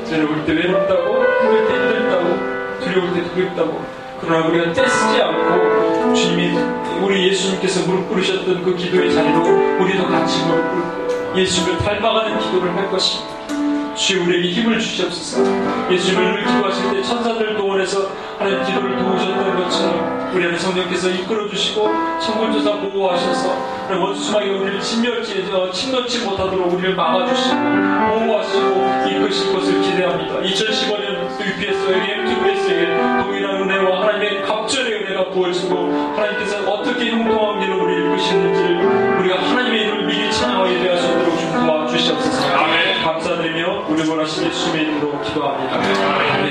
두려울 0.04 0.44
때 0.44 0.52
외롭다고 0.52 1.24
힘들 1.40 1.68
때 1.68 1.74
힘들다고 1.74 2.80
두려울 2.80 3.14
때 3.14 3.30
두렵다고 3.30 3.82
그러나 4.20 4.46
우리가 4.48 4.72
떼쓰지 4.74 5.22
않고 5.22 5.83
예수를 11.36 11.78
닮아가는 11.78 12.38
기도를 12.38 12.76
할 12.76 12.88
것입니다. 12.90 13.34
주여 13.96 14.24
우리에게 14.24 14.50
힘을 14.50 14.78
주시옵소서. 14.78 15.42
예수님을 15.90 16.44
기도하실 16.44 16.90
때 16.92 17.02
천사들 17.02 17.56
동원해서 17.56 18.10
하나님 18.38 18.64
기도를 18.64 18.96
도우셨던 18.98 19.56
것처럼 19.56 20.30
우리 20.34 20.44
안에 20.44 20.58
성령께서 20.58 21.10
이끌어 21.10 21.48
주시고 21.48 21.88
천군조사 22.20 22.80
보호하셔서 22.80 23.74
원수마게 23.90 24.50
우리를 24.50 24.80
침멸치, 24.80 25.44
침놓지 25.72 26.24
못하도록 26.24 26.72
우리를 26.72 26.94
막아주시고 26.96 27.56
보호하시고 27.56 29.10
이끄실 29.10 29.52
것을 29.52 29.80
기대합니다. 29.80 30.40
2015년 30.40 31.40
UPS 31.40 31.86
에게 32.64 32.84
MTVS에게 32.84 32.96
동일한 33.22 33.62
은혜와 33.62 34.00
하나님의 34.02 34.42
갑절의 34.42 35.02
은혜가 35.02 35.30
부어지고 35.30 35.76
하나님께서 36.16 36.70
어떻게 36.70 37.10
형통한 37.10 37.60
길로 37.60 37.84
우리를 37.84 38.06
이끄시는지를 38.06 39.18
우리가 39.20 39.42
하나님의 39.42 39.82
이름을 39.82 40.06
미리 40.06 40.32
찬양하게 40.32 40.78
되어 40.80 40.94
주시옵소서. 41.88 42.56
아멘. 42.56 43.02
감사드리며 43.02 43.86
우리 43.88 44.08
원하신 44.08 44.46
예수님의 44.46 44.82
이름으로 44.82 45.20
기도합니다. 45.22 45.76
아멘. 45.76 46.44